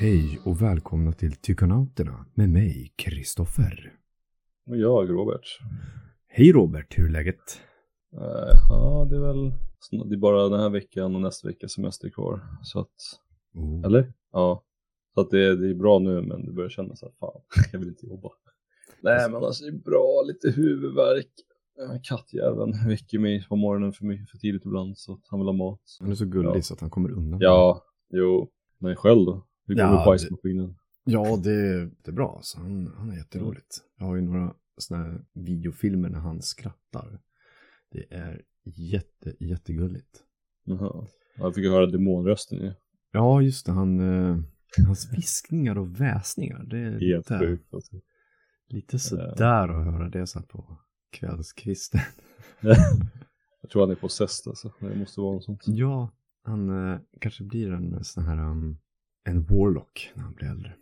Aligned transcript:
Hej 0.00 0.40
och 0.44 0.62
välkomna 0.62 1.12
till 1.12 1.32
Tykonauterna 1.36 2.26
med 2.34 2.48
mig, 2.50 2.92
Kristoffer. 2.96 3.92
Och 4.66 4.76
jag, 4.76 5.10
Robert. 5.10 5.58
Hej 6.28 6.52
Robert, 6.52 6.98
hur 6.98 7.06
är 7.06 7.10
läget? 7.12 7.60
Eh, 8.12 8.50
ja, 8.68 9.06
det 9.10 9.16
är 9.16 9.20
väl, 9.20 9.52
det 10.08 10.14
är 10.14 10.18
bara 10.18 10.48
den 10.48 10.60
här 10.60 10.70
veckan 10.70 11.14
och 11.14 11.20
nästa 11.20 11.48
vecka 11.48 11.68
semester 11.68 12.10
kvar. 12.10 12.40
Så 12.62 12.80
att, 12.80 12.94
Oh. 13.54 13.84
eller? 13.86 14.12
Ja. 14.32 14.64
Så 15.14 15.20
att 15.20 15.30
det, 15.30 15.56
det 15.56 15.70
är 15.70 15.74
bra 15.74 15.98
nu, 15.98 16.22
men 16.22 16.46
det 16.46 16.52
börjar 16.52 16.70
kännas 16.70 17.02
att 17.02 17.16
fan, 17.20 17.40
jag 17.72 17.78
vill 17.78 17.88
inte 17.88 18.06
jobba. 18.06 18.28
Nej, 19.02 19.30
men 19.30 19.44
alltså 19.44 19.64
det 19.64 19.70
är 19.70 19.78
bra, 19.82 20.22
lite 20.26 20.50
huvudvärk. 20.60 21.30
Eh, 21.80 22.00
Kattjäveln 22.02 22.88
väcker 22.88 23.18
mig 23.18 23.46
på 23.48 23.56
morgonen 23.56 23.92
för, 23.92 24.04
mycket, 24.04 24.30
för 24.30 24.38
tidigt 24.38 24.64
ibland, 24.64 24.98
så 24.98 25.12
att 25.12 25.20
han 25.28 25.40
vill 25.40 25.46
ha 25.46 25.52
mat. 25.52 25.80
Han 26.00 26.10
är 26.10 26.14
så 26.14 26.24
gullig 26.24 26.56
Ja. 26.56 26.62
så 26.62 26.74
att 26.74 26.80
han 26.80 26.90
kommer 26.90 27.10
undan. 27.10 27.40
Ja, 27.40 27.82
jo. 28.10 28.50
Men 28.78 28.96
själv 28.96 29.24
då? 29.26 29.46
Hur 29.70 29.76
går 29.76 29.84
Ja, 29.84 29.90
det 29.90 29.96
med 29.96 30.04
bajsmaskinen? 30.04 30.74
Ja, 31.04 31.36
det, 31.36 31.84
det 31.84 32.10
är 32.10 32.12
bra. 32.12 32.40
Så 32.42 32.58
han, 32.58 32.86
han 32.96 33.10
är 33.10 33.16
jätteroligt. 33.16 33.80
Jag 33.98 34.06
har 34.06 34.16
ju 34.16 34.22
några 34.22 34.54
sådana 34.76 35.04
här 35.04 35.24
videofilmer 35.32 36.08
när 36.08 36.18
han 36.18 36.42
skrattar. 36.42 37.20
Det 37.92 38.14
är 38.14 38.42
jätte, 38.64 39.34
jättegulligt. 39.40 40.22
Jaha. 40.64 41.06
Jag 41.36 41.54
fick 41.54 41.66
höra 41.66 41.86
demonrösten 41.86 42.58
ju. 42.58 42.72
Ja, 43.12 43.42
just 43.42 43.66
det. 43.66 43.72
Han, 43.72 44.00
eh, 44.00 44.38
hans 44.86 45.12
viskningar 45.12 45.78
och 45.78 46.00
väsningar. 46.00 46.64
Det 46.64 46.78
är 46.78 46.90
Helt 46.90 47.30
lite, 47.30 47.38
sjukt. 47.38 47.74
Alltså. 47.74 48.00
lite 48.68 48.98
sådär 48.98 49.68
att 49.68 49.84
höra 49.84 50.08
det 50.08 50.26
så 50.26 50.38
här 50.38 50.46
på 50.46 50.78
kvällskvisten. 51.10 52.00
Jag 53.62 53.70
tror 53.70 53.82
han 53.82 53.90
är 53.90 53.94
possessed 54.00 54.50
alltså. 54.50 54.72
Det 54.80 54.96
måste 54.96 55.20
vara 55.20 55.34
något 55.34 55.44
sånt. 55.44 55.62
Ja, 55.66 56.10
han 56.42 56.92
eh, 56.92 57.00
kanske 57.20 57.44
blir 57.44 57.72
en 57.72 58.04
sån 58.04 58.24
här 58.24 58.38
um, 58.38 58.78
en 59.24 59.42
warlock 59.42 60.12
när 60.14 60.22
han 60.22 60.34
blir 60.34 60.48
äldre. 60.48 60.74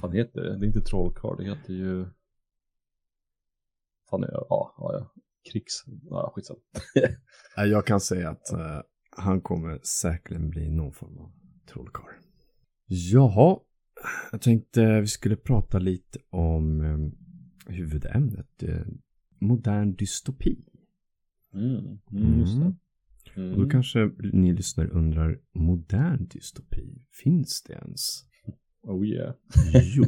fan 0.00 0.12
heter 0.12 0.40
det? 0.40 0.58
Det 0.58 0.64
är 0.64 0.66
inte 0.66 0.80
trollkarl, 0.80 1.36
det 1.36 1.44
heter 1.44 1.72
ju... 1.72 2.06
Fan? 4.10 4.24
Ja, 4.32 4.46
ja, 4.48 4.74
ja. 4.78 5.12
Krigs... 5.52 5.84
Ja, 6.10 6.32
skitsamma. 6.34 6.60
Jag 7.56 7.86
kan 7.86 8.00
säga 8.00 8.30
att 8.30 8.52
eh, 8.52 8.80
han 9.10 9.40
kommer 9.40 9.80
säkerligen 9.82 10.50
bli 10.50 10.70
någon 10.70 10.92
form 10.92 11.18
av 11.18 11.32
trollkarl. 11.66 12.14
Jaha, 12.86 13.58
jag 14.32 14.40
tänkte 14.40 15.00
vi 15.00 15.06
skulle 15.06 15.36
prata 15.36 15.78
lite 15.78 16.18
om 16.30 16.80
eh, 16.80 17.72
huvudämnet. 17.74 18.62
Eh, 18.62 18.86
modern 19.38 19.94
dystopi. 19.94 20.64
Mm, 21.54 21.98
mm, 22.10 22.40
just 22.40 22.60
det. 22.60 22.66
Och 22.66 22.72
Mm. 23.36 23.58
då 23.58 23.68
kanske 23.70 24.10
ni 24.32 24.52
lyssnare 24.52 24.88
undrar, 24.88 25.38
modern 25.54 26.26
dystopi, 26.28 27.02
finns 27.22 27.62
det 27.62 27.72
ens? 27.74 28.24
Oh 28.82 29.06
yeah. 29.06 29.34
Jo, 29.96 30.04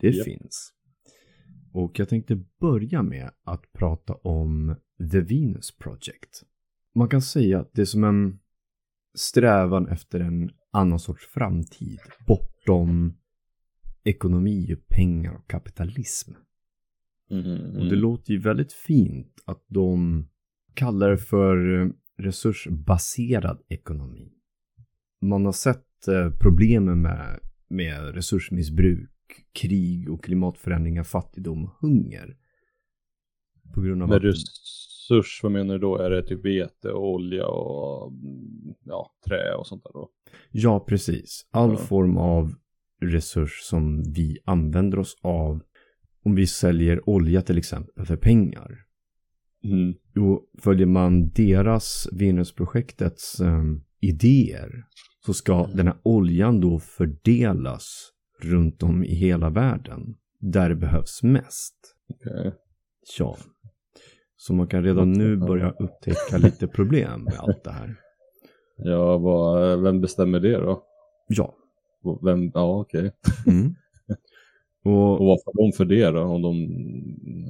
det 0.00 0.10
Japp. 0.16 0.24
finns. 0.24 0.72
Och 1.72 1.98
jag 1.98 2.08
tänkte 2.08 2.44
börja 2.60 3.02
med 3.02 3.30
att 3.44 3.72
prata 3.72 4.14
om 4.14 4.76
The 5.12 5.20
Venus 5.20 5.76
Project. 5.78 6.42
Man 6.94 7.08
kan 7.08 7.22
säga 7.22 7.60
att 7.60 7.72
det 7.72 7.80
är 7.82 7.86
som 7.86 8.04
en 8.04 8.38
strävan 9.14 9.88
efter 9.88 10.20
en 10.20 10.50
annan 10.70 10.98
sorts 10.98 11.26
framtid 11.26 11.98
bortom 12.26 13.18
ekonomi, 14.04 14.76
pengar 14.88 15.32
och 15.34 15.50
kapitalism. 15.50 16.32
Mm, 17.30 17.76
Och 17.76 17.84
det 17.86 17.96
låter 17.96 18.32
ju 18.32 18.38
väldigt 18.38 18.72
fint 18.72 19.34
att 19.44 19.64
de 19.68 20.24
kallar 20.74 21.10
det 21.10 21.18
för 21.18 21.80
eh, 21.80 21.88
resursbaserad 22.22 23.62
ekonomi. 23.68 24.32
Man 25.20 25.44
har 25.44 25.52
sett 25.52 26.08
eh, 26.08 26.30
problemen 26.40 27.02
med, 27.02 27.40
med 27.68 28.14
resursmissbruk, 28.14 29.10
krig 29.52 30.10
och 30.10 30.24
klimatförändringar, 30.24 31.04
fattigdom 31.04 31.64
och 31.64 31.70
hunger. 31.80 32.36
På 33.74 33.80
grund 33.80 34.02
av 34.02 34.08
Med 34.08 34.16
att... 34.16 34.24
resurs, 34.24 35.40
vad 35.42 35.52
menar 35.52 35.74
du 35.74 35.80
då? 35.80 35.98
Är 35.98 36.10
det 36.10 36.22
typ 36.26 36.44
vete 36.44 36.90
och 36.92 37.10
olja 37.10 37.46
och 37.46 38.12
ja, 38.84 39.12
trä 39.26 39.54
och 39.54 39.66
sånt 39.66 39.84
där 39.84 39.92
då? 39.92 40.10
Ja, 40.50 40.80
precis. 40.80 41.46
All 41.50 41.70
Ja. 41.70 41.76
form 41.76 42.16
av 42.16 42.54
resurs 43.00 43.60
som 43.62 44.02
vi 44.02 44.38
använder 44.44 44.98
oss 44.98 45.16
av 45.22 45.60
om 46.24 46.34
vi 46.34 46.46
säljer 46.46 47.08
olja 47.08 47.42
till 47.42 47.58
exempel 47.58 48.06
för 48.06 48.16
pengar. 48.16 48.78
Mm. 49.64 49.94
Följer 50.58 50.86
man 50.86 51.28
deras 51.28 52.08
Venusprojektets 52.12 53.40
um, 53.40 53.84
idéer 54.00 54.84
så 55.26 55.34
ska 55.34 55.66
den 55.66 55.86
här 55.86 55.96
oljan 56.02 56.60
då 56.60 56.78
fördelas 56.78 58.10
runt 58.40 58.82
om 58.82 59.04
i 59.04 59.14
hela 59.14 59.50
världen 59.50 60.16
där 60.40 60.68
det 60.68 60.76
behövs 60.76 61.22
mest. 61.22 61.74
Okej. 62.08 62.52
Ja. 63.18 63.36
Så 64.36 64.54
man 64.54 64.66
kan 64.66 64.84
redan 64.84 65.12
nu 65.12 65.36
börja 65.36 65.70
upptäcka 65.70 66.38
lite 66.38 66.66
problem 66.66 67.24
med 67.24 67.34
allt 67.38 67.64
det 67.64 67.72
här. 67.72 67.96
Ja, 68.76 69.18
vad, 69.18 69.82
vem 69.82 70.00
bestämmer 70.00 70.40
det 70.40 70.56
då? 70.56 70.82
Ja. 71.28 71.54
Vem, 72.22 72.50
ja 72.54 72.80
okej. 72.80 73.12
Mm. 73.46 73.74
Och 74.84 75.20
Och 75.20 75.26
vad 75.26 75.38
får 75.44 75.62
de 75.62 75.76
för 75.76 75.84
det 75.84 76.10
då? 76.10 76.20
Om 76.22 76.42
de, 76.42 76.56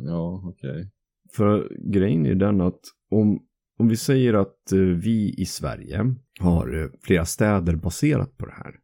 ja 0.06 0.42
okej. 0.44 0.90
För 1.36 1.76
grejen 1.92 2.26
är 2.26 2.34
den 2.34 2.60
att 2.60 2.80
om, 3.10 3.42
om 3.78 3.88
vi 3.88 3.96
säger 3.96 4.34
att 4.34 4.72
eh, 4.72 4.78
vi 4.78 5.34
i 5.38 5.44
Sverige 5.46 6.14
har 6.40 6.82
eh, 6.82 6.88
flera 7.02 7.24
städer 7.24 7.76
baserat 7.76 8.36
på 8.36 8.46
det 8.46 8.52
här. 8.52 8.74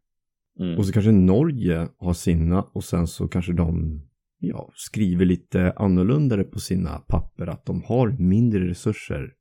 Mm. 0.60 0.78
Och 0.78 0.86
så 0.86 0.92
kanske 0.92 1.12
Norge 1.12 1.88
har 1.98 2.12
sina 2.12 2.62
och 2.62 2.84
sen 2.84 3.06
så 3.06 3.28
kanske 3.28 3.52
de 3.52 4.00
ja, 4.38 4.70
skriver 4.74 5.24
lite 5.24 5.72
annorlunda 5.72 6.44
på 6.44 6.60
sina 6.60 6.98
papper 6.98 7.46
att 7.46 7.66
de 7.66 7.82
har 7.82 8.08
mindre 8.18 8.68
resurser. 8.68 9.32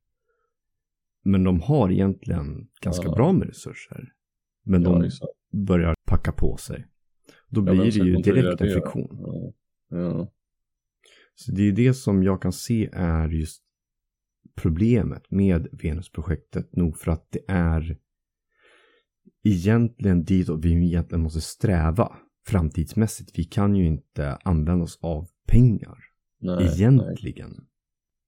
Men 1.23 1.43
de 1.43 1.61
har 1.61 1.91
egentligen 1.91 2.67
ganska 2.81 3.07
Ja. 3.07 3.15
bra 3.15 3.31
med 3.31 3.47
resurser. 3.47 4.09
Men 4.65 4.81
Ja, 4.83 4.89
de 4.89 5.03
exakt. 5.03 5.31
börjar 5.67 5.95
packa 6.05 6.31
på 6.31 6.57
sig. 6.57 6.87
Då 7.49 7.61
blir 7.61 7.75
det 7.75 7.89
ju 7.89 8.15
direkt 8.15 8.61
en 8.61 8.69
friktion. 8.69 9.17
Ja. 9.89 10.31
Så 11.39 11.51
det 11.51 11.63
är 11.63 11.71
det 11.71 11.93
som 11.93 12.23
jag 12.23 12.41
kan 12.41 12.53
se 12.53 12.89
är 12.93 13.29
just 13.29 13.63
problemet 14.55 15.31
med 15.31 15.67
Venusprojektet 15.71 16.75
nog 16.75 16.97
för 16.97 17.11
att 17.11 17.31
det 17.31 17.41
är 17.47 17.97
egentligen 19.43 20.23
dit 20.23 20.49
vi 20.49 20.85
egentligen 20.87 21.21
måste 21.21 21.41
sträva 21.41 22.15
framtidsmässigt. 22.47 23.39
Vi 23.39 23.43
kan 23.43 23.75
ju 23.75 23.85
inte 23.85 24.35
använda 24.35 24.83
oss 24.83 24.99
av 25.01 25.27
pengar 25.47 25.97
Nej, 26.39 26.55
nej. 26.65 26.73
egentligen. 26.73 27.67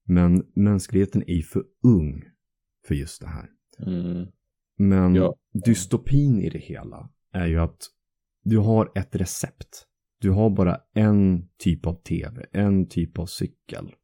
Men 0.04 0.46
mänskligheten 0.54 1.22
är 1.22 1.34
ju 1.34 1.42
för 1.42 1.64
ung 1.82 2.24
för 2.86 2.94
just 2.94 3.20
det 3.20 3.28
här. 3.28 3.48
Mm. 3.86 4.26
Men 4.78 5.14
Ja. 5.14 5.34
dystopin 5.64 6.40
i 6.40 6.50
det 6.50 6.58
hela 6.58 7.10
är 7.32 7.46
ju 7.46 7.58
att 7.60 7.82
du 8.44 8.58
har 8.58 8.92
ett 8.94 9.16
recept. 9.16 9.86
Du 10.20 10.30
har 10.30 10.50
bara 10.50 10.80
en 10.94 11.48
typ 11.58 11.86
av 11.86 11.94
tv, 11.94 12.46
en 12.52 12.88
typ 12.88 13.18
av 13.18 13.26
cykel. 13.26 13.94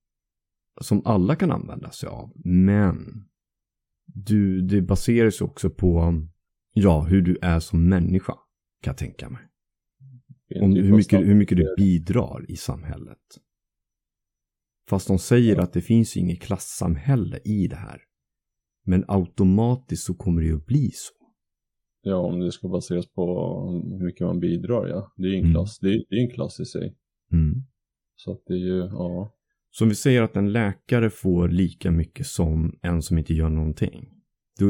Som 0.80 1.02
alla 1.04 1.36
kan 1.36 1.50
använda 1.50 1.90
sig 1.90 2.08
av. 2.08 2.32
Men 2.44 3.28
du, 4.06 4.60
det 4.60 4.82
baserar 4.82 5.30
sig 5.30 5.44
också 5.44 5.70
på 5.70 6.22
ja, 6.72 7.00
hur 7.00 7.22
du 7.22 7.38
är 7.42 7.60
som 7.60 7.88
människa. 7.88 8.32
Kan 8.82 8.90
jag 8.90 8.96
tänka 8.96 9.28
mig. 9.28 9.42
Om 10.62 10.74
typ 10.74 10.84
hur 10.84 10.96
mycket, 10.96 11.20
hur 11.20 11.34
mycket 11.34 11.58
du 11.58 11.74
bidrar 11.76 12.50
i 12.50 12.56
samhället. 12.56 13.18
Fast 14.88 15.08
de 15.08 15.18
säger 15.18 15.58
att 15.58 15.72
det 15.72 15.80
finns 15.80 16.16
inget 16.16 16.42
klassamhälle 16.42 17.40
i 17.44 17.68
det 17.68 17.76
här. 17.76 18.02
Men 18.84 19.04
automatiskt 19.08 20.02
så 20.02 20.14
kommer 20.14 20.40
det 20.40 20.46
ju 20.46 20.56
att 20.56 20.66
bli 20.66 20.90
så. 20.90 21.15
Ja, 22.08 22.16
om 22.16 22.40
det 22.40 22.52
ska 22.52 22.68
baseras 22.68 23.06
på 23.06 23.24
hur 23.98 24.04
mycket 24.04 24.26
man 24.26 24.40
bidrar, 24.40 24.86
ja. 24.86 25.12
Det 25.16 25.26
är 25.26 25.30
ju 25.30 25.34
en 25.36 25.40
Mm. 25.40 25.52
klass, 25.54 25.78
det 25.78 25.88
är, 25.88 26.04
det 26.08 26.16
är 26.16 26.20
en 26.20 26.30
klass 26.30 26.60
i 26.60 26.64
sig. 26.64 26.96
Mm. 27.32 27.62
Så 28.16 28.32
att 28.32 28.42
det 28.46 28.54
är 28.54 28.58
ju, 28.58 28.76
ja. 28.78 29.32
Så 29.70 29.84
om 29.84 29.88
vi 29.88 29.94
säger 29.94 30.22
att 30.22 30.36
en 30.36 30.52
läkare 30.52 31.10
får 31.10 31.48
lika 31.48 31.90
mycket 31.90 32.26
som 32.26 32.78
en 32.82 33.02
som 33.02 33.18
inte 33.18 33.34
gör 33.34 33.48
någonting. 33.48 34.08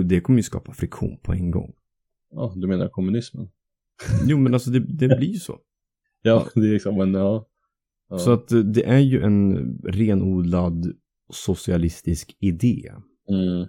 Det 0.05 0.21
kommer 0.21 0.39
ju 0.39 0.43
skapa 0.43 0.73
friktion 0.73 1.19
på 1.23 1.33
en 1.33 1.51
gång. 1.51 1.73
Ja, 2.31 2.53
du 2.57 2.67
menar 2.67 2.89
kommunismen? 2.89 3.49
Jo 4.27 4.39
men 4.39 4.55
alltså 4.55 4.71
det, 4.71 4.79
det 4.81 5.17
blir 5.17 5.29
ju 5.33 5.39
så. 5.39 5.59
Ja, 6.23 6.47
det 6.55 6.61
är 6.69 6.73
liksom, 6.73 6.97
men 6.97 7.15
ja. 7.15 7.47
ja. 8.11 8.19
Så 8.19 8.33
att 8.33 8.53
eh, 8.53 8.59
det 8.59 8.85
är 8.85 8.99
ju 8.99 9.23
en 9.23 9.57
renodlad 9.85 10.93
socialistisk 11.33 12.37
idé. 12.41 12.93
Mm. 13.29 13.67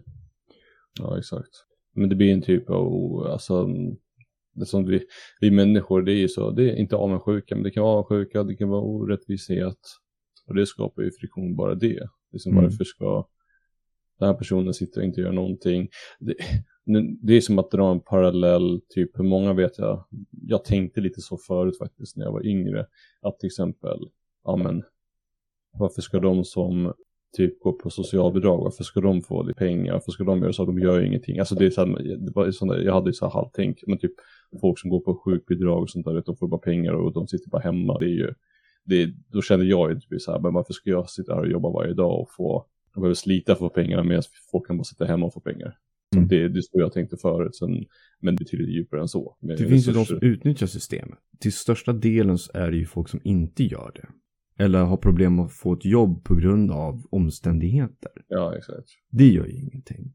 Ja, 0.99 1.17
exakt. 1.17 1.49
Men 1.97 2.09
det 2.09 2.15
blir 2.15 2.33
en 2.33 2.41
typ 2.41 2.69
av, 2.69 3.17
alltså, 3.27 3.67
det 4.53 4.65
som 4.65 4.85
vi, 4.85 5.05
vi 5.41 5.51
människor, 5.51 6.01
det 6.01 6.11
är 6.11 6.19
ju 6.19 6.27
så, 6.27 6.51
det 6.51 6.71
är 6.71 6.75
inte 6.75 6.95
avundsjuka, 6.95 7.55
men 7.55 7.63
det 7.63 7.71
kan 7.71 7.83
vara 7.83 7.93
avundsjuka, 7.93 8.43
det 8.43 8.55
kan 8.55 8.69
vara 8.69 8.81
orättvishet. 8.81 9.79
Och 10.47 10.55
det 10.55 10.65
skapar 10.65 11.01
ju 11.01 11.11
friktion 11.11 11.55
bara 11.55 11.75
det. 11.75 12.07
Liksom 12.31 12.51
Mm. 12.51 12.63
varför 12.63 12.83
ska 12.83 13.27
Den 14.19 14.27
här 14.27 14.35
personen 14.35 14.73
sitter 14.73 15.01
och 15.01 15.05
inte 15.05 15.21
gör 15.21 15.31
någonting. 15.31 15.89
Det, 16.19 16.35
det 17.21 17.33
är 17.33 17.41
som 17.41 17.59
att 17.59 17.71
dra 17.71 17.91
en 17.91 17.99
parallell, 17.99 18.81
typ 18.89 19.19
hur 19.19 19.23
många 19.23 19.53
vet 19.53 19.77
jag, 19.77 20.05
jag 20.31 20.65
tänkte 20.65 21.01
lite 21.01 21.21
så 21.21 21.37
förut 21.37 21.77
faktiskt 21.77 22.17
när 22.17 22.25
jag 22.25 22.31
var 22.31 22.45
yngre, 22.45 22.85
att 23.21 23.39
till 23.39 23.47
exempel, 23.47 23.99
ja 24.43 24.55
men, 24.55 24.83
varför 25.71 26.01
ska 26.01 26.19
de 26.19 26.45
som 26.45 26.93
typ 27.35 27.59
går 27.59 27.71
på 27.73 27.89
socialbidrag, 27.89 28.63
varför 28.63 28.83
ska 28.83 29.01
de 29.01 29.21
få 29.21 29.43
lite 29.43 29.59
pengar, 29.59 29.93
varför 29.93 30.11
ska 30.11 30.23
de 30.23 30.41
göra 30.41 30.53
så, 30.53 30.65
de 30.65 30.79
gör 30.79 30.99
ju 30.99 31.07
ingenting. 31.07 31.39
Alltså 31.39 31.55
det 31.55 31.65
är 31.65 31.69
så 31.69 31.85
här, 31.85 32.17
det 32.17 32.31
var 32.35 32.51
sådana, 32.51 32.81
jag 32.81 32.93
hade 32.93 33.09
ju 33.09 33.13
så 33.13 33.25
här 33.25 33.33
halvtänk, 33.33 33.83
men 33.87 33.97
typ 33.97 34.11
folk 34.61 34.79
som 34.79 34.89
går 34.89 34.99
på 34.99 35.15
sjukbidrag 35.15 35.81
och 35.81 35.89
sånt 35.89 36.05
där, 36.05 36.23
de 36.25 36.35
får 36.35 36.47
bara 36.47 36.61
pengar 36.61 36.93
och 36.93 37.13
de 37.13 37.27
sitter 37.27 37.49
bara 37.49 37.61
hemma, 37.61 37.99
det 37.99 38.05
är 38.05 38.09
ju, 38.09 38.33
det, 38.83 39.13
då 39.27 39.41
kände 39.41 39.65
jag 39.65 39.91
ju 39.91 39.99
typ 39.99 40.21
så 40.21 40.31
här, 40.31 40.39
men 40.39 40.53
varför 40.53 40.73
ska 40.73 40.89
jag 40.89 41.09
sitta 41.09 41.35
här 41.35 41.41
och 41.41 41.51
jobba 41.51 41.69
varje 41.69 41.93
dag 41.93 42.21
och 42.21 42.31
få, 42.31 42.65
jag 42.93 43.01
behöver 43.01 43.15
slita 43.15 43.55
för 43.55 43.65
att 43.65 43.73
få 43.73 43.81
pengarna 43.81 44.03
medan 44.03 44.23
folk 44.51 44.67
kan 44.67 44.77
bara 44.77 44.83
sitta 44.83 45.05
hemma 45.05 45.25
och 45.25 45.33
få 45.33 45.39
pengar. 45.39 45.77
Mm. 46.15 46.27
det, 46.27 46.47
det 46.47 46.59
är 46.59 46.61
så 46.61 46.69
jag 46.71 46.93
tänkte 46.93 47.17
förut, 47.17 47.55
sen, 47.55 47.85
men 48.19 48.35
det 48.35 48.39
betyder 48.39 48.63
djupare 48.63 49.01
än 49.01 49.07
så. 49.07 49.37
Det 49.39 49.57
finns 49.57 49.87
ju 49.87 49.91
de 49.91 50.05
som 50.05 50.19
utnyttjar 50.21 50.67
systemet. 50.67 51.19
Till 51.39 51.53
största 51.53 51.93
delen 51.93 52.37
så 52.37 52.51
är 52.53 52.71
det 52.71 52.77
ju 52.77 52.85
folk 52.85 53.09
som 53.09 53.19
inte 53.23 53.63
gör 53.63 53.91
det. 53.95 54.07
Eller 54.59 54.83
har 54.83 54.97
problem 54.97 55.39
att 55.39 55.53
få 55.53 55.73
ett 55.73 55.85
jobb 55.85 56.23
på 56.23 56.35
grund 56.35 56.71
av 56.71 57.05
omständigheter. 57.11 58.11
Ja, 58.27 58.55
exakt. 58.57 58.89
Det 59.11 59.27
gör 59.27 59.45
ju 59.45 59.53
ingenting. 59.61 60.13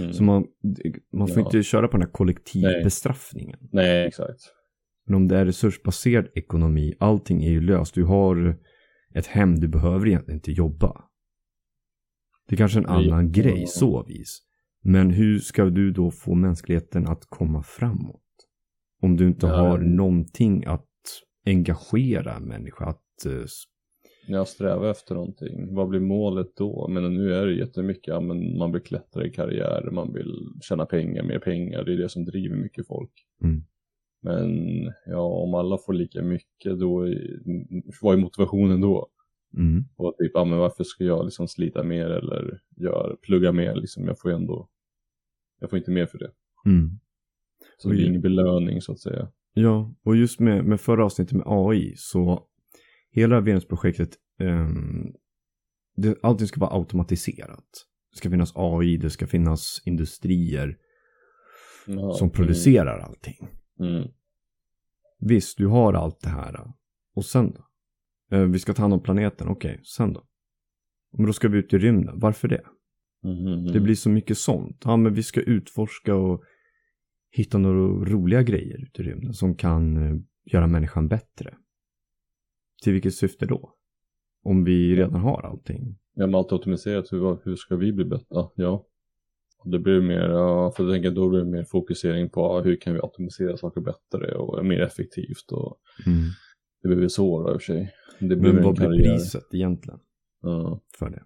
Mm. 0.00 0.12
Så 0.12 0.22
man, 0.22 0.46
man 1.12 1.28
får 1.28 1.38
Ja. 1.38 1.44
inte 1.44 1.62
köra 1.62 1.88
på 1.88 1.96
den 1.96 2.06
här 2.06 2.12
kollektivbestraffningen. 2.12 3.58
Nej, 3.72 4.06
exakt. 4.06 4.40
Men 5.06 5.14
om 5.14 5.28
det 5.28 5.38
är 5.38 5.44
resursbaserad 5.44 6.28
ekonomi, 6.34 6.94
allting 6.98 7.44
är 7.44 7.50
ju 7.50 7.60
löst. 7.60 7.94
Du 7.94 8.04
har 8.04 8.58
ett 9.14 9.26
hem, 9.26 9.60
du 9.60 9.68
behöver 9.68 10.06
egentligen 10.06 10.38
inte 10.38 10.52
jobba. 10.52 11.04
Det 12.48 12.54
är 12.54 12.56
kanske 12.56 12.78
en 12.78 12.84
Nej, 12.88 13.10
annan 13.10 13.26
ja. 13.26 13.42
grej 13.42 13.66
så 13.66 14.04
vis. 14.04 14.42
Men 14.82 15.10
hur 15.10 15.38
ska 15.38 15.64
du 15.64 15.90
då 15.90 16.10
få 16.10 16.34
mänskligheten 16.34 17.06
att 17.06 17.26
komma 17.28 17.62
framåt? 17.62 18.22
Om 19.02 19.16
du 19.16 19.26
inte 19.26 19.46
Ja. 19.46 19.56
har 19.56 19.78
någonting 19.78 20.64
att 20.64 20.86
engagera 21.46 22.34
en 22.34 22.44
människa 22.44 22.84
att... 22.84 23.02
s- 24.26 24.30
Jag 24.30 24.48
strävar 24.48 24.90
efter 24.90 25.14
någonting. 25.14 25.74
Vad 25.74 25.88
blir 25.88 26.00
målet 26.00 26.56
då? 26.56 26.88
Men 26.88 27.14
nu 27.14 27.34
är 27.34 27.46
det 27.46 27.54
jättemycket, 27.54 28.06
ja, 28.06 28.20
men 28.20 28.58
man 28.58 28.72
vill 28.72 28.82
klättra 28.82 29.26
i 29.26 29.30
karriär, 29.30 29.88
man 29.92 30.12
vill 30.12 30.34
tjäna 30.68 30.86
pengar, 30.86 31.22
mer 31.22 31.38
pengar. 31.38 31.84
Det 31.84 31.92
är 31.92 31.96
det 31.96 32.08
som 32.08 32.24
driver 32.24 32.56
mycket 32.56 32.86
folk. 32.86 33.12
Mm. 33.42 33.62
Men 34.22 34.50
ja, 35.06 35.20
om 35.42 35.54
alla 35.54 35.78
får 35.78 35.92
lika 35.92 36.22
mycket, 36.22 36.78
då 36.80 37.06
är, 37.08 37.40
vad 38.02 38.14
är 38.14 38.18
motivationen 38.22 38.80
då? 38.80 39.08
Mm. 39.56 39.84
Och 39.96 40.14
typ, 40.18 40.30
ja 40.34 40.44
men 40.44 40.58
varför 40.58 40.84
ska 40.84 41.04
jag 41.04 41.24
liksom 41.24 41.48
slita 41.48 41.82
mer 41.82 42.06
eller 42.10 42.60
gör, 42.76 43.16
plugga 43.22 43.52
mer 43.52 43.74
liksom? 43.74 44.04
Jag 44.06 44.18
får 44.20 44.30
ändå, 44.30 44.68
jag 45.60 45.70
får 45.70 45.78
inte 45.78 45.90
mer 45.90 46.06
för 46.06 46.18
det. 46.18 46.30
Mm. 46.66 46.90
Så 47.78 47.88
det 47.88 47.94
blir 47.94 48.06
ingen 48.08 48.20
belöning 48.22 48.80
så 48.80 48.92
att 48.92 49.00
säga. 49.00 49.28
Ja, 49.54 49.94
och 50.04 50.16
just 50.16 50.40
med, 50.40 50.64
med 50.64 50.80
förra 50.80 51.04
avsnittet 51.04 51.32
med 51.36 51.44
AI 51.46 51.92
så 51.96 52.46
hela 53.16 53.40
Venusprojektet, 53.40 54.10
um, 54.40 55.12
det, 55.96 56.18
allting 56.22 56.46
ska 56.46 56.60
vara 56.60 56.74
automatiserat. 56.74 57.86
Det 58.12 58.16
ska 58.18 58.30
finnas 58.30 58.52
AI, 58.54 58.96
det 58.96 59.10
ska 59.10 59.26
finnas 59.26 59.82
industrier 59.84 60.76
Ja, 61.86 62.12
som 62.12 62.30
producerar 62.30 62.98
allting. 62.98 63.48
Mm. 63.80 63.94
Mm. 63.94 64.08
Visst, 65.20 65.58
du 65.58 65.66
har 65.66 65.92
allt 65.92 66.20
det 66.20 66.28
här. 66.28 66.72
Och 67.14 67.24
sen 67.24 67.52
då? 67.52 67.66
Eh, 68.36 68.44
vi 68.44 68.58
ska 68.58 68.74
ta 68.74 68.82
hand 68.82 68.94
om 68.94 69.02
planeten, 69.02 69.48
okej, 69.48 69.80
sen 69.84 70.12
då? 70.12 70.26
Men 71.12 71.26
då 71.26 71.32
ska 71.32 71.48
vi 71.48 71.58
ut 71.58 71.72
i 71.72 71.78
rymden, 71.78 72.18
varför 72.18 72.48
det? 72.48 72.62
Mm, 73.24 73.46
mm, 73.46 73.72
Det 73.72 73.80
blir 73.80 73.94
så 73.94 74.10
mycket 74.10 74.38
sånt. 74.38 74.82
Ja, 74.84 74.96
men 74.96 75.14
vi 75.14 75.22
ska 75.22 75.40
utforska 75.40 76.14
och 76.14 76.42
hitta 77.30 77.58
några 77.58 78.04
roliga 78.10 78.42
grejer 78.42 78.82
ute 78.82 79.02
i 79.02 79.04
rymden 79.04 79.34
som 79.34 79.54
kan 79.54 79.96
eh, 79.96 80.16
göra 80.44 80.66
människan 80.66 81.08
bättre. 81.08 81.54
Till 82.82 82.92
vilket 82.92 83.14
syfte 83.14 83.46
då? 83.46 83.72
Om 84.42 84.64
vi 84.64 84.96
redan 84.96 85.20
har 85.20 85.42
allting. 85.42 85.98
Ja, 86.14 86.26
men 86.26 86.34
allt 86.34 86.52
automatiserat, 86.52 87.12
hur, 87.12 87.38
hur 87.44 87.56
ska 87.56 87.76
vi 87.76 87.92
bli 87.92 88.04
bättre? 88.04 88.48
Ja, 88.54 88.86
Det 89.64 89.78
blir 89.78 90.00
mer, 90.00 90.28
för 90.70 90.84
jag 90.84 90.92
tänker 90.92 91.10
då 91.10 91.28
blir 91.28 91.38
det 91.38 91.44
mer 91.50 91.64
fokusering 91.64 92.30
på 92.30 92.60
hur 92.60 92.76
kan 92.76 92.94
vi 92.94 93.00
automatisera 93.00 93.56
saker 93.56 93.80
bättre 93.80 94.34
och 94.34 94.66
mer 94.66 94.80
effektivt 94.80 95.52
och 95.52 95.76
det 96.82 96.96
blir 96.96 97.08
svårare 97.08 97.52
i 97.54 97.56
och 97.56 97.62
för 97.62 97.66
sig. 97.66 97.92
Det 98.20 98.36
blir 98.36 98.52
Men 98.52 98.56
en 98.58 98.64
vad 98.64 98.74
blir 98.76 99.02
priset 99.02 99.54
egentligen 99.54 100.00
Ja. 100.42 100.80
för 100.98 101.10
det? 101.10 101.22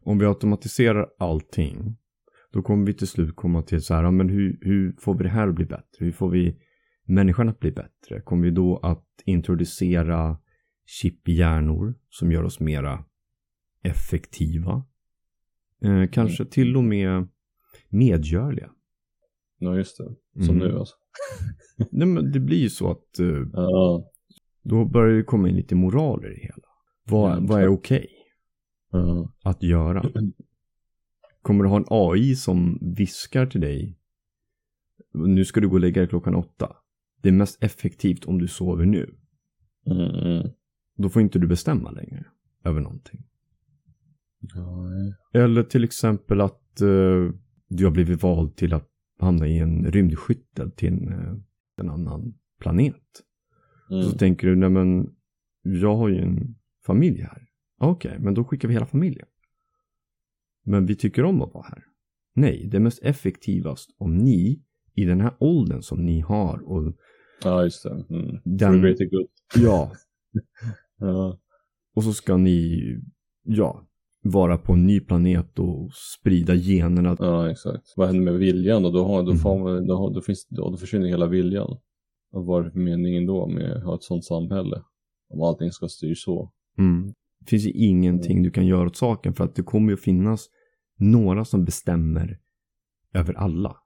Om 0.00 0.18
vi 0.18 0.26
automatiserar 0.26 1.08
allting, 1.18 1.96
då 2.52 2.62
kommer 2.62 2.86
vi 2.86 2.94
till 2.94 3.08
slut 3.08 3.36
komma 3.36 3.62
till 3.62 3.82
så 3.82 3.94
här, 3.94 4.10
men 4.10 4.28
hur, 4.28 4.58
hur 4.60 4.96
får 5.00 5.14
vi 5.14 5.22
det 5.24 5.30
här 5.30 5.48
att 5.48 5.54
bli 5.54 5.64
bättre? 5.64 6.04
Hur 6.04 6.12
får 6.12 6.30
vi 6.30 6.56
människan 7.08 7.48
att 7.48 7.60
bli 7.60 7.70
bättre? 7.72 8.20
Kommer 8.24 8.44
vi 8.44 8.50
då 8.50 8.76
att 8.76 9.06
introducera 9.24 10.38
chip 10.86 11.28
i 11.28 11.32
hjärnor 11.32 11.94
som 12.08 12.32
gör 12.32 12.42
oss 12.44 12.60
mera 12.60 13.04
effektiva? 13.82 14.84
Eh, 15.84 16.08
kanske 16.12 16.44
till 16.44 16.76
och 16.76 16.84
med 16.84 17.28
medgörliga. 17.88 18.70
ja, 19.58 19.76
just 19.76 19.98
det. 19.98 20.44
Som 20.44 20.56
Mm. 20.56 20.68
nu 20.68 20.78
alltså. 20.78 20.94
Nej, 21.90 22.08
men 22.08 22.32
det 22.32 22.40
blir 22.40 22.58
ju 22.58 22.70
så 22.70 22.90
att 22.90 23.18
eh, 23.18 23.26
Ja. 23.52 24.10
då 24.62 24.84
börjar 24.84 25.16
det 25.16 25.22
komma 25.22 25.48
in 25.48 25.56
lite 25.56 25.74
moral 25.74 26.24
i 26.24 26.40
hela. 26.40 26.68
Vad, 27.04 27.30
Ja, 27.36 27.38
vad 27.48 27.62
är 27.62 27.68
okej 27.68 28.06
Ja. 28.90 29.32
att 29.42 29.62
göra? 29.62 30.04
Kommer 31.42 31.64
du 31.64 31.70
ha 31.70 31.76
en 31.76 31.84
AI 31.88 32.34
som 32.36 32.78
viskar 32.96 33.46
till 33.46 33.60
dig 33.60 33.94
nu 35.14 35.44
ska 35.44 35.60
du 35.60 35.68
gå 35.68 35.74
och 35.74 35.80
lägga 35.80 36.00
dig 36.00 36.08
klockan 36.08 36.34
åtta. 36.34 36.76
Det 37.22 37.28
är 37.28 37.32
mest 37.32 37.64
effektivt 37.64 38.24
om 38.24 38.38
du 38.38 38.48
sover 38.48 38.86
nu. 38.86 39.14
Mm, 39.86 40.14
mm. 40.14 40.50
Då 40.96 41.08
får 41.08 41.22
inte 41.22 41.38
du 41.38 41.46
bestämma 41.46 41.90
längre 41.90 42.24
över 42.64 42.80
någonting. 42.80 43.24
Nej. 44.40 45.14
Eller 45.42 45.62
till 45.62 45.84
exempel 45.84 46.40
att 46.40 46.80
eh, 46.80 47.30
du 47.68 47.84
har 47.84 47.90
blivit 47.90 48.22
vald 48.22 48.56
till 48.56 48.74
att 48.74 48.88
hamna 49.18 49.46
i 49.46 49.58
en 49.58 49.92
rymdskyttel 49.92 50.70
till 50.70 50.92
en, 50.92 51.08
eh, 51.12 51.34
en 51.76 51.90
annan 51.90 52.34
planet. 52.60 53.24
Mm. 53.90 54.02
Så 54.02 54.18
tänker 54.18 54.46
du, 54.46 54.56
nej 54.56 54.70
men 54.70 55.14
jag 55.62 55.96
har 55.96 56.08
ju 56.08 56.18
en 56.18 56.54
familj 56.86 57.20
här. 57.22 57.46
Okej, 57.78 58.16
men 58.18 58.34
då 58.34 58.44
skickar 58.44 58.68
vi 58.68 58.74
hela 58.74 58.86
familjen. 58.86 59.26
Men 60.64 60.86
vi 60.86 60.94
tycker 60.94 61.24
om 61.24 61.42
att 61.42 61.54
vara 61.54 61.66
här. 61.68 61.84
Nej, 62.34 62.68
det 62.70 62.76
är 62.76 62.80
mest 62.80 63.02
effektivast 63.02 63.90
om 63.98 64.18
ni 64.18 64.62
i 64.94 65.04
den 65.04 65.20
här 65.20 65.34
åldern 65.38 65.82
som 65.82 66.06
ni 66.06 66.20
har 66.20 66.58
och 66.58 66.96
Ja, 67.44 67.64
just 67.64 67.82
det. 67.82 68.04
Mm. 68.10 68.40
Den- 68.44 68.82
greater 68.82 69.04
good. 69.04 69.26
ja, 69.56 69.92
Ja. 70.98 71.38
och 71.96 72.04
så 72.04 72.12
ska 72.12 72.36
ni, 72.36 72.80
ja, 73.42 73.84
vara 74.22 74.58
på 74.58 74.72
en 74.72 74.86
ny 74.86 75.00
planet 75.00 75.58
och 75.58 75.90
sprida 75.94 76.54
generna. 76.54 77.16
ja, 77.18 77.50
exakt. 77.50 77.92
Vad 77.96 78.06
händer 78.06 78.24
med 78.24 78.34
viljan 78.40 78.82
då? 78.82 78.90
Då, 78.90 79.04
har, 79.04 79.22
då, 79.22 79.30
Mm. 79.30 79.38
får 79.38 79.58
man, 79.58 79.86
då, 79.86 79.96
har, 79.96 80.14
då, 80.14 80.20
finns, 80.20 80.46
då, 80.48 80.70
då 80.70 80.76
försvinner 80.76 81.08
hela 81.08 81.26
viljan. 81.26 81.78
Och 82.32 82.44
vad 82.46 82.66
är 82.66 82.70
meningen 82.70 83.26
då 83.26 83.46
med 83.46 83.72
att 83.76 83.84
ha 83.84 83.94
ett 83.94 84.02
sånt 84.02 84.24
samhälle? 84.24 84.82
Om 85.30 85.42
allting 85.42 85.70
ska 85.70 85.88
styrs 85.88 86.22
så. 86.24 86.52
Mm. 86.78 87.06
Det 87.40 87.50
finns 87.50 87.66
ju 87.66 87.70
ingenting 87.70 88.42
du 88.42 88.50
kan 88.50 88.66
göra 88.66 88.86
åt 88.86 88.96
saken 88.96 89.34
för 89.34 89.44
att 89.44 89.54
det 89.54 89.62
kommer 89.62 89.88
ju 89.88 89.94
att 89.94 90.00
finnas 90.00 90.46
några 90.98 91.44
som 91.44 91.64
bestämmer 91.64 92.38
över 93.14 93.34
alla. 93.34 93.76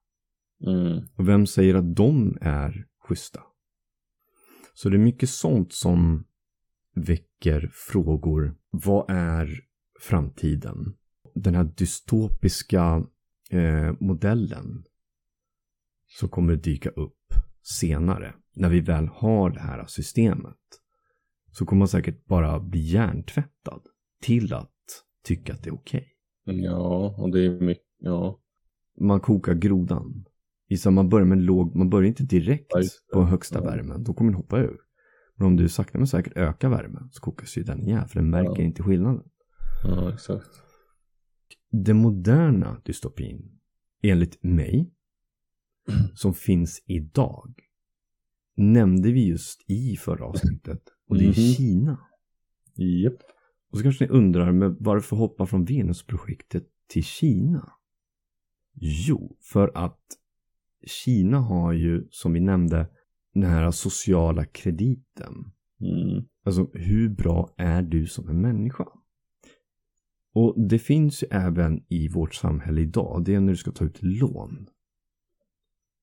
Mm. 0.66 1.00
Och 1.16 1.28
vem 1.28 1.47
säger 1.47 1.75
att 1.75 1.97
de 1.97 2.38
är 2.40 2.87
schyssta? 3.02 3.40
Så 4.75 4.88
det 4.88 4.97
är 4.97 4.99
mycket 4.99 5.28
sånt 5.28 5.73
som 5.73 6.25
väcker 6.94 7.71
frågor. 7.73 8.56
Vad 8.71 9.11
är 9.11 9.61
framtiden? 10.00 10.97
Den 11.35 11.54
här 11.54 11.64
dystopiska 11.64 13.06
eh, 13.50 13.94
modellen 14.00 14.85
som 16.18 16.28
kommer 16.28 16.56
dyka 16.56 16.90
upp 16.90 17.35
senare. 17.62 18.35
När 18.54 18.68
vi 18.68 18.80
väl 18.80 19.09
har 19.09 19.50
det 19.50 19.61
här 19.61 19.87
systemet. 19.87 20.56
Så 21.50 21.66
kommer 21.66 21.78
man 21.78 21.88
säkert 21.88 22.25
bara 22.25 22.61
bli 22.61 22.80
hjärntvättad 22.80 23.82
till 24.21 24.54
att 24.54 24.71
tycka 25.25 25.52
att 25.52 25.62
det 25.62 25.71
är 25.71 25.75
okej. 25.75 26.09
Ja, 26.44 27.14
och 27.18 27.32
det 27.32 27.47
är 27.47 27.61
mycket, 27.61 27.85
ja. 27.99 28.40
man 29.00 29.21
kokar 29.21 29.54
grodan. 29.54 30.25
Så 30.76 30.91
man 30.91 31.09
börjar 31.09 31.26
med 31.26 31.38
låg, 31.43 31.76
man 31.76 31.91
börjar 31.91 32.09
inte 32.09 32.23
direkt 32.23 32.67
Ja, 32.75 32.83
på 33.12 33.23
högsta 33.25 33.59
Ja. 33.59 33.64
värmen. 33.64 34.05
Då 34.05 34.14
kommer 34.14 34.31
den 34.31 34.37
hoppa 34.37 34.59
ur. 34.61 34.76
Men 35.37 35.47
om 35.47 35.57
du 35.57 35.69
sakta 35.69 35.99
men 35.99 36.07
säkert 36.07 36.37
ökar 36.37 36.69
värmen 36.69 37.09
så 37.12 37.21
kokas 37.21 37.57
ju 37.59 37.62
den 37.62 37.83
ihjäl 37.83 38.09
för 38.09 38.17
den 38.21 38.31
märker 38.31 38.61
Ja. 38.62 38.62
inte 38.62 38.83
skillnaden. 38.83 39.25
Ja, 39.85 40.12
exakt. 40.12 40.50
Den 41.71 41.97
moderna 41.97 42.81
dystopin, 42.85 43.59
enligt 44.02 44.43
mig, 44.43 44.91
som 46.14 46.35
finns 46.35 46.83
idag, 46.87 47.55
nämnde 48.57 49.12
vi 49.12 49.26
just 49.29 49.71
i 49.71 49.97
förra 49.97 50.25
avsnittet. 50.25 50.83
Och 51.09 51.17
det 51.19 51.25
är 51.25 51.26
Mhm. 51.26 51.35
Kina. 51.35 51.99
Japp. 52.75 53.14
Och 53.71 53.79
så 53.79 53.83
kanske 53.83 54.05
ni 54.05 54.11
undrar, 54.11 54.52
men 54.52 54.76
varför 54.81 55.17
hoppa 55.17 55.47
från 55.47 55.64
Venusprojektet 55.64 56.64
till 56.87 57.05
Kina? 57.05 57.73
Jo, 58.75 59.37
för 59.41 59.73
att 59.75 60.00
Kina 60.86 61.38
har 61.38 61.72
ju, 61.72 62.06
som 62.10 62.32
vi 62.32 62.40
nämnde, 62.40 62.88
den 63.34 63.42
här 63.50 63.70
sociala 63.70 64.44
krediten. 64.44 65.34
Mm. 65.80 66.24
Alltså, 66.44 66.70
hur 66.72 67.08
bra 67.08 67.54
är 67.56 67.82
du 67.82 68.06
som 68.06 68.28
en 68.28 68.40
människa? 68.40 68.86
Och 70.34 70.68
det 70.68 70.78
finns 70.78 71.22
ju 71.22 71.26
även 71.30 71.84
i 71.88 72.08
vårt 72.08 72.34
samhälle 72.34 72.80
idag, 72.80 73.24
det 73.24 73.34
är 73.34 73.40
när 73.40 73.52
du 73.52 73.56
ska 73.56 73.70
ta 73.70 73.84
ut 73.84 73.98
lån. 74.02 74.66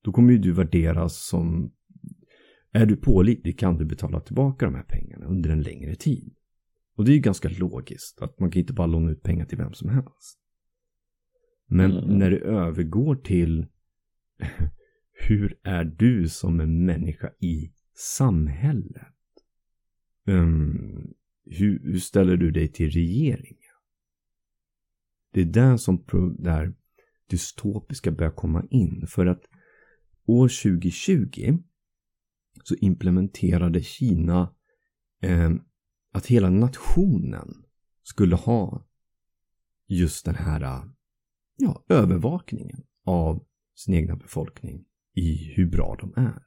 Då 0.04 0.12
kommer 0.12 0.32
ju 0.32 0.38
du 0.38 0.52
värderas 0.52 1.26
som, 1.28 1.72
är 2.72 2.86
du 2.86 2.96
pålitlig 2.96 3.58
kan 3.58 3.76
du 3.76 3.84
betala 3.84 4.20
tillbaka 4.20 4.66
de 4.66 4.74
här 4.74 4.82
pengarna 4.88 5.26
under 5.26 5.50
en 5.50 5.62
längre 5.62 5.94
tid. 5.94 6.34
Och 6.96 7.04
det 7.04 7.12
är 7.12 7.14
ju 7.14 7.20
ganska 7.20 7.48
logiskt, 7.48 8.22
att 8.22 8.40
man 8.40 8.50
kan 8.50 8.60
inte 8.60 8.72
bara 8.72 8.86
låna 8.86 9.10
ut 9.10 9.22
pengar 9.22 9.44
till 9.46 9.58
vem 9.58 9.72
som 9.72 9.88
helst. 9.88 10.38
Men 11.66 11.90
Mm. 11.92 12.18
när 12.18 12.30
det 12.30 12.38
övergår 12.38 13.16
till 13.16 13.66
hur 15.12 15.58
är 15.62 15.84
du 15.84 16.28
som 16.28 16.60
en 16.60 16.84
människa 16.84 17.30
i 17.38 17.72
samhället? 17.94 19.06
Um, 20.26 21.14
hur, 21.44 21.80
hur 21.84 21.98
ställer 21.98 22.36
du 22.36 22.50
dig 22.50 22.68
till 22.68 22.90
regeringen? 22.90 23.56
Det 25.32 25.40
är 25.40 25.44
där 25.44 25.76
som 25.76 26.04
där 26.38 26.74
dystopiska 27.26 28.10
börjar 28.10 28.32
komma 28.32 28.64
in. 28.70 29.06
För 29.06 29.26
att 29.26 29.42
år 30.26 30.48
2020 30.48 31.58
så 32.64 32.74
implementerade 32.74 33.82
Kina 33.82 34.54
eh, 35.22 35.50
att 36.12 36.26
hela 36.26 36.50
nationen 36.50 37.64
skulle 38.02 38.36
ha 38.36 38.86
just 39.86 40.24
den 40.24 40.34
här 40.34 40.82
ja, 41.56 41.84
övervakningen 41.88 42.84
av 43.04 43.44
sin 43.80 43.94
egna 43.94 44.16
befolkning 44.16 44.84
i 45.14 45.52
hur 45.56 45.66
bra 45.66 45.96
de 46.00 46.14
är. 46.16 46.42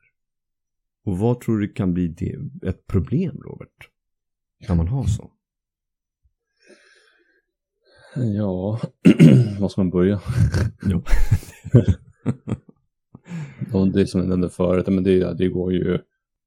Och 1.06 1.18
vad 1.18 1.42
tror 1.42 1.60
du 1.60 1.68
kan 1.68 1.94
bli 1.94 2.08
det, 2.08 2.38
ett 2.70 2.88
problem, 2.88 3.42
Robert? 3.46 3.90
Kan 4.68 4.78
man 4.78 4.88
ha 4.88 5.08
så? 5.08 5.32
Ja, 8.16 8.80
var 9.60 9.70
ska 9.70 9.82
man 9.82 9.90
börja? 9.90 10.22
Jo. 10.84 11.04
Och 13.74 13.88
det 13.94 14.08
som 14.08 14.22
jag 14.22 14.30
nämnde 14.30 14.50
förut, 14.50 14.88
men 14.88 15.04
det, 15.04 15.38
det 15.38 15.48
går 15.48 15.74
ju 15.74 16.00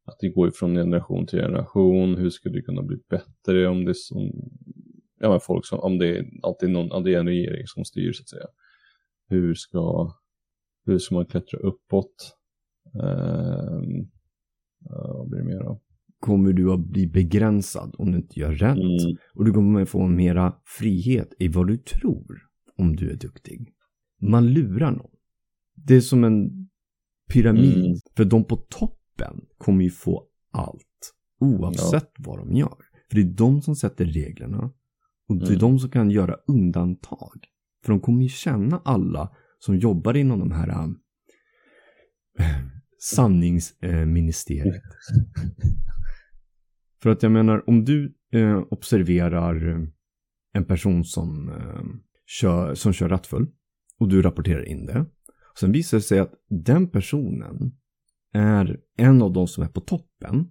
att 0.05 0.19
det 0.21 0.29
går 0.29 0.51
från 0.51 0.75
generation 0.75 1.27
till 1.27 1.39
generation. 1.39 2.17
Hur 2.17 2.31
skulle 2.31 2.55
det 2.55 2.63
kunna 2.63 2.83
bli 2.83 2.97
bättre 3.11 3.69
om 3.69 3.85
det 3.85 3.91
är 3.91 3.95
som, 3.95 4.51
ja 5.21 5.31
men 5.31 5.41
folk 5.41 5.67
som, 5.67 5.81
om 5.81 5.99
det 5.99 6.19
är 6.19 6.27
alltid 6.43 6.71
någon, 6.71 6.93
om 6.93 7.05
det 7.05 7.15
är 7.15 7.21
en 7.21 7.27
regering 7.27 7.67
som 7.67 7.85
styr 7.85 8.13
så 8.13 8.23
att 8.23 8.29
säga. 8.29 8.47
Hur 9.29 9.55
ska, 9.55 10.13
hur 10.87 10.99
ska 10.99 11.15
man 11.15 11.27
klättra 11.27 11.59
uppåt? 11.59 12.37
Ehm, 12.95 14.09
ja, 14.85 15.15
vad 15.19 15.29
blir 15.29 15.39
det 15.39 15.45
mer 15.45 15.59
då? 15.65 15.81
Kommer 16.21 16.53
du 16.53 16.73
att 16.73 16.81
bli 16.81 17.07
begränsad 17.07 17.95
om 17.99 18.13
du 18.13 18.19
inte 18.19 18.41
gör 18.41 18.53
rätt? 18.53 18.77
Mm, 18.79 19.17
Och 19.35 19.45
du 19.45 19.53
kommer 19.53 19.85
få 19.85 20.07
mera 20.07 20.55
frihet 20.79 21.33
i 21.39 21.49
vad 21.49 21.67
du 21.67 21.77
tror 21.77 22.39
om 22.77 22.97
du 22.97 23.11
är 23.11 23.17
duktig. 23.17 23.73
Man 24.23 24.47
lurar 24.47 24.91
någon. 24.91 25.11
Det 25.75 25.95
är 25.97 26.01
som 26.01 26.25
en 26.25 26.69
pyramid. 27.33 27.85
Mm. 27.85 27.97
För 28.17 28.25
de 28.25 28.45
på 28.45 28.57
toppen 28.57 29.41
kommer 29.59 29.85
ju 29.85 29.91
få 29.91 30.25
allt. 30.51 31.13
Oavsett 31.41 32.11
vad 32.19 32.39
de 32.39 32.53
gör. 32.53 32.77
För 33.11 33.17
det 33.17 33.23
är 33.23 33.37
de 33.37 33.63
som 33.63 33.77
sätter 33.77 34.05
reglerna. 34.05 34.71
Och 35.29 35.37
det 35.37 35.45
är 35.45 35.49
Mm. 35.49 35.59
de 35.61 35.79
som 35.79 35.91
kan 35.91 36.11
göra 36.11 36.37
undantag. 36.49 37.45
För 37.85 37.93
de 37.93 38.01
kommer 38.01 38.23
ju 38.23 38.29
känna 38.29 38.81
alla 38.85 39.37
som 39.59 39.77
jobbar 39.77 40.17
inom 40.17 40.39
de 40.39 40.51
här 40.51 40.69
äh, 40.69 40.89
sanningsministeriet. 42.99 44.83
För 47.03 47.11
att 47.11 47.23
jag 47.23 47.33
menar, 47.33 47.69
om 47.69 47.85
du 47.85 48.15
eh, 48.33 48.63
observerar 48.71 49.69
eh, 49.69 49.79
en 50.53 50.65
person 50.65 51.05
som, 51.05 51.49
eh, 51.49 51.83
kör, 52.27 52.75
som 52.75 52.93
kör 52.93 53.09
rattfull 53.09 53.47
och 53.99 54.09
du 54.09 54.23
rapporterar 54.23 54.69
in 54.69 54.87
det. 54.87 55.01
Och 55.53 55.59
sen 55.59 55.73
visar 55.73 55.97
det 55.97 56.03
sig 56.03 56.19
att 56.19 56.35
den 56.49 56.91
personen 56.91 57.77
är 58.33 58.81
en 58.97 59.23
av 59.23 59.33
de 59.33 59.49
som 59.49 59.65
är 59.65 59.69
på 59.69 59.81
toppen. 59.81 60.35
Mm. 60.35 60.47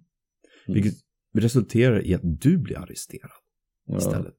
Vilket 0.66 0.94
resulterar 1.34 2.06
i 2.06 2.14
att 2.14 2.40
du 2.40 2.58
blir 2.58 2.78
arresterad 2.78 3.30
ja, 3.86 3.96
istället. 3.96 4.38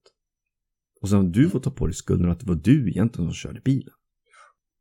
Och 1.01 1.09
sen 1.09 1.31
du 1.31 1.49
får 1.49 1.59
ta 1.59 1.71
på 1.71 1.87
dig 1.87 1.93
skulden 1.93 2.31
att 2.31 2.39
det 2.39 2.47
var 2.47 2.55
du 2.55 2.89
egentligen 2.89 3.27
som 3.27 3.33
körde 3.33 3.61
bilen. 3.61 3.93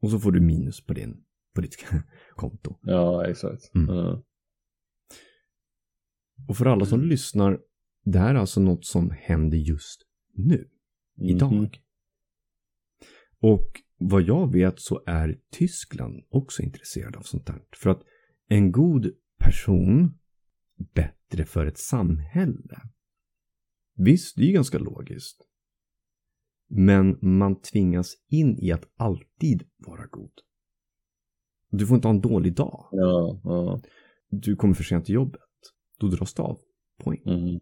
Och 0.01 0.11
så 0.11 0.19
får 0.21 0.33
du 0.33 0.41
minus 0.41 0.81
på, 0.87 0.93
din, 0.93 1.25
på 1.55 1.61
ditt 1.61 1.77
konto. 2.35 2.79
ja, 2.83 3.27
exakt. 3.27 3.75
Mm. 3.75 3.95
Ja. 3.97 4.23
Och 6.49 6.57
för 6.57 6.67
alla 6.67 6.87
som 6.87 7.01
lyssnar, 7.03 7.61
det 8.05 8.19
här 8.19 8.35
är 8.35 8.39
alltså 8.39 8.61
något 8.61 8.85
som 8.85 9.11
händer 9.11 9.59
just 9.59 10.03
nu. 10.33 10.69
idag. 11.17 11.53
Mhm. 11.53 11.71
Och 13.41 13.83
vad 13.99 14.23
jag 14.23 14.53
vet 14.53 14.81
så 14.81 15.03
är 15.07 15.39
Tyskland 15.51 16.25
också 16.29 16.63
intresserad 16.63 17.17
av 17.17 17.23
sånt 17.23 17.49
här. 17.49 17.63
För 17.77 17.91
att 17.91 18.03
en 18.49 18.73
god 18.73 19.13
person 19.39 20.19
bättre 20.95 21.45
för 21.45 21.67
ett 21.67 21.79
samhälle. 21.79 22.81
Visst, 23.95 24.37
det 24.37 24.43
är 24.43 24.47
ju 24.47 24.53
ganska 24.53 24.79
logiskt. 24.79 25.46
Men 26.69 27.19
man 27.23 27.61
tvingas 27.61 28.15
in 28.29 28.59
i 28.59 28.73
att 28.73 28.85
alltid 28.97 29.63
vara 29.79 30.07
god. 30.07 30.33
Du 31.71 31.87
får 31.87 31.95
inte 31.95 32.09
ha 32.09 32.15
en 32.15 32.21
dålig 32.21 32.55
dag. 32.55 32.89
Ja, 32.93 33.41
ja. 33.45 33.81
Du 34.31 34.57
kommer 34.57 34.75
för 34.75 34.85
sent 34.85 35.05
till 35.05 35.15
jobbet. 35.15 35.41
Då 35.99 36.07
dras 36.07 36.35
det 36.35 36.43
av 36.43 36.59
poäng. 37.05 37.23
Mm. 37.27 37.61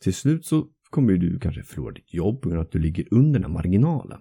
Till 0.00 0.14
slut 0.14 0.46
så 0.46 0.68
kommer 0.90 1.12
du 1.12 1.38
kanske 1.38 1.62
förlora 1.62 1.94
ditt 1.94 2.14
jobb 2.14 2.42
på 2.42 2.48
grund 2.48 2.60
av 2.60 2.66
att 2.66 2.72
du 2.72 2.78
ligger 2.78 3.14
under 3.14 3.40
den 3.40 3.50
här 3.50 3.54
marginalen. 3.54 4.20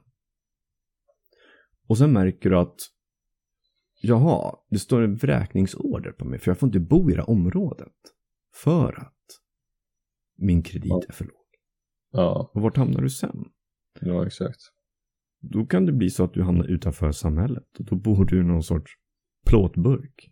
Och 1.87 1.97
sen 1.97 2.13
märker 2.13 2.49
du 2.49 2.57
att 2.57 2.79
jaha, 4.01 4.55
det 4.69 4.79
står 4.79 5.01
en 5.01 5.15
vräkningsorder 5.15 6.11
på 6.11 6.25
mig 6.25 6.39
för 6.39 6.51
jag 6.51 6.59
får 6.59 6.67
inte 6.67 6.79
bo 6.79 7.09
i 7.09 7.13
det 7.13 7.19
här 7.19 7.29
området. 7.29 7.93
För 8.63 8.99
att 8.99 9.13
min 10.35 10.63
kredit 10.63 10.89
Ja. 10.89 11.01
är 11.07 11.13
för 11.13 11.25
låg. 11.25 11.36
Ja, 12.11 12.51
Och 12.53 12.61
vart 12.61 12.77
hamnar 12.77 13.01
du 13.01 13.09
sen? 13.09 13.45
ja, 14.01 14.25
exakt. 14.27 14.59
Då 15.41 15.65
kan 15.65 15.85
det 15.85 15.91
bli 15.91 16.09
så 16.09 16.23
att 16.23 16.33
du 16.33 16.43
hamnar 16.43 16.65
utanför 16.65 17.11
samhället. 17.11 17.79
Och 17.79 17.85
då 17.85 17.95
bor 17.95 18.25
du 18.25 18.39
i 18.39 18.43
någon 18.43 18.63
sorts 18.63 18.91
plåtburk 19.45 20.29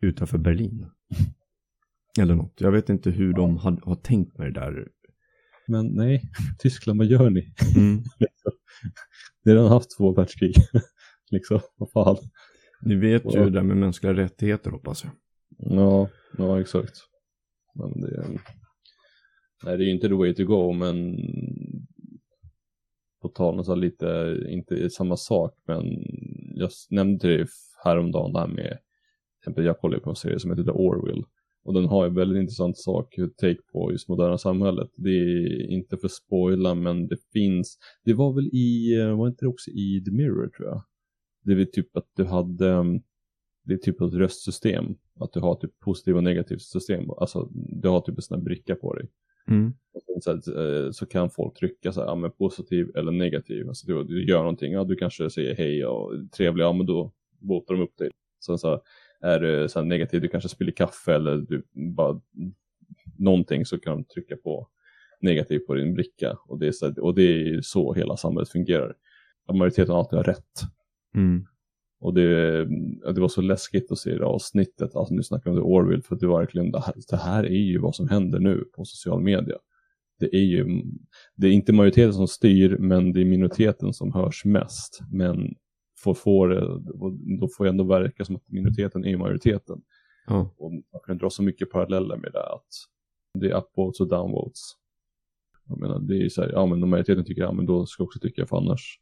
utanför 0.00 0.38
Berlin. 0.38 0.86
Eller 2.20 2.34
något. 2.34 2.60
Jag 2.60 2.72
vet 2.72 2.88
inte 2.88 3.10
hur 3.10 3.32
de 3.32 3.56
har, 3.56 3.80
har 3.84 3.94
tänkt 3.96 4.38
med 4.38 4.46
det 4.54 4.60
där. 4.60 4.88
Men 5.68 5.86
nej, 5.86 6.22
Tyskland, 6.58 6.98
vad 6.98 7.06
gör 7.06 7.30
ni? 7.30 7.54
Mm. 7.76 7.94
Ni 9.44 9.52
har 9.52 9.56
redan 9.58 9.72
haft 9.72 9.96
två 9.98 10.12
världskrig. 10.14 10.54
liksom, 11.30 11.60
vad 11.76 11.90
fan. 11.90 12.16
Ni 12.82 12.94
vet 12.94 13.24
ju 13.24 13.30
Ja. 13.38 13.44
det 13.44 13.50
där 13.50 13.62
med 13.62 13.76
mänskliga 13.76 14.14
rättigheter 14.14 14.70
hoppas 14.70 15.04
jag. 15.04 15.12
Ja, 15.58 16.08
ja 16.38 16.60
exakt. 16.60 16.94
Men 17.74 18.00
det 18.00 18.16
är... 18.16 18.40
Nej, 19.64 19.78
det 19.78 19.84
är 19.84 19.86
ju 19.86 19.92
inte 19.92 20.08
the 20.08 20.14
way 20.14 20.34
to 20.34 20.44
go, 20.44 20.72
men 20.72 21.16
på 23.22 23.28
tal 23.28 23.58
om 23.58 23.64
så 23.64 23.74
lite, 23.74 24.38
inte 24.48 24.90
samma 24.90 25.16
sak, 25.16 25.54
men 25.66 25.84
jag 26.54 26.70
nämnde 26.90 27.20
till 27.20 27.30
dig 27.30 27.46
häromdagen 27.84 28.32
det 28.32 28.38
här 28.38 28.46
med, 28.46 28.68
till 28.68 29.40
exempel 29.40 29.64
jag 29.64 29.78
kollar 29.78 29.98
på 29.98 30.10
en 30.10 30.16
serie 30.16 30.38
som 30.38 30.50
heter 30.50 30.64
The 30.64 30.70
Orwell 30.70 31.24
Och 31.64 31.74
den 31.74 31.84
har 31.84 32.04
ju 32.04 32.14
väldigt 32.14 32.40
intressant 32.40 32.78
sak, 32.78 33.14
take 33.40 33.62
på 33.72 33.92
just 33.92 34.08
moderna 34.08 34.38
samhället. 34.38 34.90
Det 34.96 35.10
är 35.10 35.70
inte 35.70 35.96
för 35.96 36.08
spoila, 36.08 36.74
men 36.74 37.08
det 37.08 37.16
finns, 37.32 37.78
det 38.04 38.14
var 38.14 38.32
väl 38.32 38.46
i, 38.46 39.00
eh, 39.00 39.18
var 39.18 39.28
inte 39.28 39.44
det 39.44 39.48
också 39.48 39.70
i 39.70 40.02
The 40.04 40.10
Mirror 40.10 40.48
tror 40.48 40.68
jag? 40.68 40.82
Det 41.44 41.52
är 41.52 41.64
typ 41.64 41.96
att 41.96 42.10
du 42.16 42.24
hade, 42.24 42.70
mm, 42.70 43.02
det 43.64 43.74
är 43.74 43.78
typ 43.78 44.00
ett 44.00 44.14
röstsystem. 44.14 44.84
Att 45.20 45.32
du 45.32 45.40
har 45.40 45.54
typ 45.54 45.80
positivt 45.80 46.16
och 46.16 46.24
negativt 46.24 46.62
system. 46.62 47.10
Alltså 47.10 47.48
du 47.52 47.88
har 47.88 48.00
typ 48.00 48.16
en 48.16 48.22
sån 48.22 48.38
här 48.38 48.44
bricka 48.44 48.74
på 48.74 48.94
dig. 48.94 49.08
Mm. 49.48 49.72
Så, 50.20 50.30
här, 50.30 50.84
eh, 50.86 50.90
så 50.90 51.06
kan 51.06 51.30
folk 51.30 51.58
trycka 51.58 51.92
så 51.92 52.00
här, 52.00 52.08
ja 52.08 52.14
men 52.14 52.30
positiv 52.30 52.96
eller 52.96 53.12
negativ. 53.12 53.68
Alltså 53.68 53.86
du, 53.86 54.04
du 54.04 54.24
gör 54.24 54.38
någonting, 54.38 54.72
ja 54.72 54.84
du 54.84 54.96
kanske 54.96 55.30
säger 55.30 55.56
hej 55.56 55.86
och 55.86 56.12
trevlig, 56.36 56.64
ja 56.64 56.72
men 56.72 56.86
då 56.86 57.12
botar 57.38 57.74
de 57.74 57.82
upp 57.82 57.96
dig. 57.96 58.10
Sen 58.46 58.58
så 58.58 58.82
är 59.20 59.40
det 59.40 59.68
så 59.68 59.78
här 59.78 59.86
negativ, 59.86 60.20
du 60.20 60.28
kanske 60.28 60.48
spiller 60.48 60.72
kaffe 60.72 61.14
eller 61.14 61.36
du 61.36 61.62
bara 61.72 62.20
någonting 63.18 63.66
så 63.66 63.78
kan 63.78 63.92
de 63.92 64.04
trycka 64.04 64.36
på 64.36 64.68
negativ 65.20 65.58
på 65.58 65.74
din 65.74 65.94
bricka. 65.94 66.38
Och 66.46 66.58
det 66.58 66.66
är, 66.66 66.72
så 66.72 66.86
här, 66.86 67.00
och 67.00 67.14
det 67.14 67.22
är 67.22 67.60
så 67.60 67.94
hela 67.94 68.16
samhället 68.16 68.48
fungerar. 68.48 68.94
Att 69.46 69.56
majoriteten 69.56 69.94
alltid 69.94 70.16
har 70.16 70.24
rätt. 70.24 70.60
Mm. 71.14 71.46
Och 72.00 72.14
det, 72.14 72.64
det 73.14 73.20
var 73.20 73.28
så 73.28 73.40
läskigt 73.40 73.92
att 73.92 73.98
se 73.98 74.14
det 74.14 74.24
avsnittet, 74.24 74.96
alltså 74.96 75.14
nu 75.14 75.22
snackar 75.22 75.50
vi 75.50 75.56
om 75.56 75.62
The 75.62 75.68
Orville, 75.68 76.02
för 76.02 76.14
att 76.14 76.20
det 76.20 76.26
var 76.26 76.38
verkligen, 76.38 76.70
det 76.70 76.80
här, 76.80 76.94
det 77.10 77.16
här 77.16 77.44
är 77.44 77.62
ju 77.64 77.78
vad 77.78 77.94
som 77.94 78.08
händer 78.08 78.38
nu 78.38 78.64
på 78.76 78.84
social 78.84 79.22
media. 79.22 79.56
det 80.20 80.36
är 80.36 80.44
ju, 80.44 80.82
det 81.36 81.46
är 81.46 81.52
inte 81.52 81.72
majoriteten 81.72 82.12
som 82.14 82.28
styr, 82.28 82.76
men 82.78 83.12
det 83.12 83.20
är 83.20 83.24
minoriteten 83.24 83.92
som 83.92 84.12
hörs 84.12 84.44
mest. 84.44 85.00
Men 85.10 85.54
får, 85.98 86.14
får, 86.14 86.48
då 87.40 87.48
får 87.48 87.64
det 87.64 87.70
ändå 87.70 87.84
verka 87.84 88.24
som 88.24 88.36
att 88.36 88.48
minoriteten 88.48 89.04
är 89.04 89.16
majoriteten. 89.16 89.82
Ja. 90.26 90.54
Och 90.58 90.72
man 90.72 91.00
kan 91.06 91.18
dra 91.18 91.30
så 91.30 91.42
mycket 91.42 91.70
paralleller 91.70 92.16
med 92.16 92.32
det 92.32 92.52
att 92.52 92.68
det 93.38 93.50
är 93.50 93.56
upvotes 93.56 94.00
och 94.00 94.08
downvotes. 94.08 94.60
Jag 95.68 95.78
menar, 95.78 95.98
det 95.98 96.24
är 96.24 96.28
så 96.28 96.42
här, 96.42 96.50
ja 96.52 96.66
men 96.66 96.82
om 96.82 96.90
majoriteten 96.90 97.24
tycker 97.24 97.42
ja 97.42 97.52
men 97.52 97.66
då 97.66 97.86
ska 97.86 98.02
jag 98.02 98.06
också 98.06 98.18
tycka 98.18 98.46
för 98.46 98.56
annars 98.56 99.00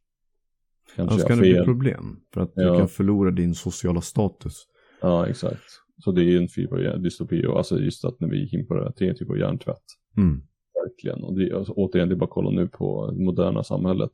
kanske 0.94 1.14
Annars 1.14 1.26
kan 1.26 1.38
det 1.38 1.42
bli 1.42 1.64
problem. 1.64 2.20
För 2.34 2.40
att 2.40 2.54
du 2.54 2.62
Ja. 2.62 2.78
kan 2.78 2.88
förlora 2.88 3.30
din 3.30 3.54
sociala 3.54 4.00
status. 4.00 4.66
Ja, 5.00 5.26
exakt. 5.26 5.62
Så 6.04 6.12
det 6.12 6.20
är 6.20 6.24
ju 6.24 6.38
en 6.38 6.48
typ 6.48 6.72
av 6.72 7.02
dystopi 7.02 7.46
och 7.46 7.58
alltså 7.58 7.78
just 7.80 8.04
att 8.04 8.20
när 8.20 8.28
vi 8.28 8.40
gick 8.40 8.52
in 8.52 8.66
på 8.66 8.74
det 8.74 8.92
det 8.96 9.04
är 9.04 9.08
en 9.10 9.16
typ 9.16 9.30
av 9.30 9.38
hjärntvätt. 9.38 9.84
Mm. 10.16 10.42
Verkligen. 10.84 11.24
Och 11.24 11.38
det, 11.38 11.52
alltså, 11.52 11.72
återigen, 11.72 12.08
det 12.08 12.14
är 12.14 12.16
bara 12.16 12.24
att 12.24 12.30
kolla 12.30 12.50
nu 12.50 12.68
på 12.68 13.10
det 13.10 13.24
moderna 13.24 13.64
samhället. 13.64 14.10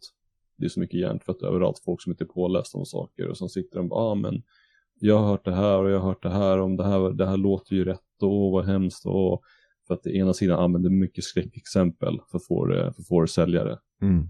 Det 0.56 0.64
är 0.64 0.68
så 0.68 0.80
mycket 0.80 1.00
hjärntvätt 1.00 1.42
överallt, 1.42 1.78
folk 1.84 2.02
som 2.02 2.12
inte 2.12 2.24
är 2.24 2.26
pålästa 2.26 2.78
om 2.78 2.86
saker 2.86 3.28
och 3.28 3.36
så 3.36 3.48
sitter 3.48 3.76
de 3.78 3.88
bara, 3.88 4.00
ah, 4.00 4.14
men 4.14 4.42
jag 5.00 5.18
har 5.18 5.26
hört 5.26 5.44
det 5.44 5.54
här 5.54 5.78
och 5.78 5.90
jag 5.90 5.98
har 6.00 6.08
hört 6.08 6.22
det 6.22 6.30
här 6.30 6.58
om 6.58 6.76
det 6.76 6.84
här, 6.84 7.10
det 7.12 7.26
här 7.26 7.36
låter 7.36 7.76
ju 7.76 7.84
rätt 7.84 8.22
och 8.22 8.50
vad 8.52 8.64
hemskt 8.64 9.06
och 9.06 9.42
för 9.86 9.94
att 9.94 10.02
det 10.02 10.16
ena 10.16 10.34
sidan 10.34 10.58
använder 10.58 10.90
mycket 10.90 11.24
skräckexempel 11.24 12.20
för 12.30 12.38
att 12.38 12.46
få 12.46 12.66
det, 12.66 12.92
för 12.92 13.02
att 13.02 13.08
få 13.08 13.20
det 13.20 13.28
säljare. 13.28 13.78
Mm. 14.02 14.28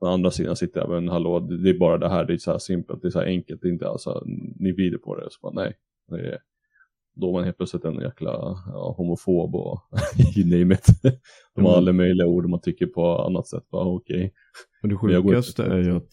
På 0.00 0.06
andra 0.06 0.30
sidan 0.30 0.56
sitter 0.56 0.80
jag, 0.80 0.90
men 0.90 1.08
hallå, 1.08 1.40
det 1.40 1.62
det 1.62 1.70
är 1.70 1.78
bara 1.78 1.98
det 1.98 2.08
här, 2.08 2.24
det 2.24 2.32
är 2.32 2.38
så 2.38 2.50
här 2.50 2.58
simpelt, 2.58 3.02
det 3.02 3.08
är 3.08 3.10
så 3.10 3.18
här 3.18 3.26
enkelt, 3.26 3.60
det 3.62 3.68
är 3.68 3.72
inte 3.72 3.88
alltså, 3.88 4.22
ni 4.56 4.72
vrider 4.72 4.98
på 4.98 5.16
det, 5.16 5.26
så 5.30 5.38
bara 5.42 5.52
nej. 5.52 5.74
Det 6.08 6.28
är, 6.28 6.38
då 7.16 7.28
är 7.28 7.32
man 7.32 7.44
helt 7.44 7.56
plötsligt 7.56 7.84
en 7.84 8.00
jäkla 8.00 8.30
ja, 8.66 8.94
homofob 8.98 9.54
och 9.54 9.80
you 10.36 10.58
name 10.58 10.74
it. 10.74 10.86
De 11.54 11.64
har 11.64 11.72
Mm. 11.72 11.78
alla 11.78 11.92
möjliga 11.92 12.26
ord 12.26 12.48
man 12.48 12.60
tycker 12.60 12.86
på 12.86 13.18
annat 13.18 13.46
sätt, 13.48 13.70
bara 13.70 14.00
det 14.06 14.30
Men 14.82 14.90
går 14.90 14.96
sjukaste 15.22 15.62
inte- 15.62 15.74
är 15.74 15.82
ju 15.82 15.96
att 15.96 16.10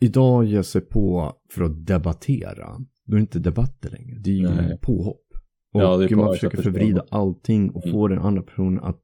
idag 0.00 0.44
ger 0.44 0.62
sig 0.62 0.80
på 0.80 1.32
för 1.50 1.62
att 1.64 1.86
debattera. 1.86 2.66
Då 3.04 3.12
är 3.12 3.16
det 3.16 3.20
inte 3.20 3.38
debatter 3.38 3.90
längre. 3.90 4.18
Det 4.18 4.30
är 4.30 4.34
ju 4.34 4.48
Nej. 4.48 4.78
påhopp. 4.82 5.22
Och 5.74 5.80
Ja, 5.82 5.96
det 5.96 6.16
man 6.16 6.32
försöker 6.32 6.62
förvrida 6.62 7.04
allting 7.10 7.70
och 7.70 7.84
Mm. 7.84 7.92
få 7.92 8.08
den 8.08 8.18
andra 8.18 8.42
personen 8.42 8.84
att, 8.84 9.02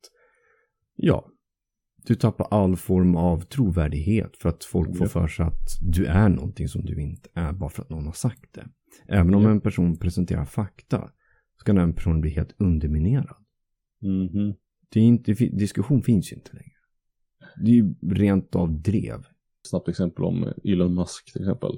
ja, 0.96 1.26
du 2.06 2.14
tappar 2.14 2.46
all 2.50 2.76
form 2.76 3.16
av 3.16 3.40
trovärdighet 3.40 4.36
för 4.36 4.48
att 4.48 4.64
folk 4.64 4.96
får 4.98 5.06
för 5.06 5.28
sig 5.28 5.46
att 5.46 5.78
du 5.82 6.06
är 6.06 6.28
någonting 6.28 6.68
som 6.68 6.84
du 6.84 7.00
inte 7.00 7.28
är 7.34 7.52
bara 7.52 7.70
för 7.70 7.82
att 7.82 7.90
någon 7.90 8.06
har 8.06 8.12
sagt 8.12 8.54
det. 8.54 8.66
Även 9.08 9.34
om 9.34 9.46
en 9.46 9.60
person 9.60 9.96
presenterar 9.96 10.44
fakta 10.44 11.10
så 11.58 11.64
kan 11.64 11.76
den 11.76 11.94
personen 11.94 12.20
bli 12.20 12.30
helt 12.30 12.54
underminerad. 12.58 13.36
Mhm. 14.02 14.54
Det 14.88 15.00
är 15.00 15.04
inte, 15.04 15.32
det 15.32 15.48
diskussion 15.48 16.02
finns 16.02 16.32
ju 16.32 16.36
inte 16.36 16.52
längre. 16.52 16.70
Det 17.56 17.70
är 17.70 17.74
ju 17.74 17.94
rent 18.02 18.56
av 18.56 18.82
drev. 18.82 19.26
Snabbt 19.62 19.88
exempel 19.88 20.24
om 20.24 20.52
Elon 20.64 20.94
Musk 20.94 21.32
till 21.32 21.42
exempel. 21.42 21.70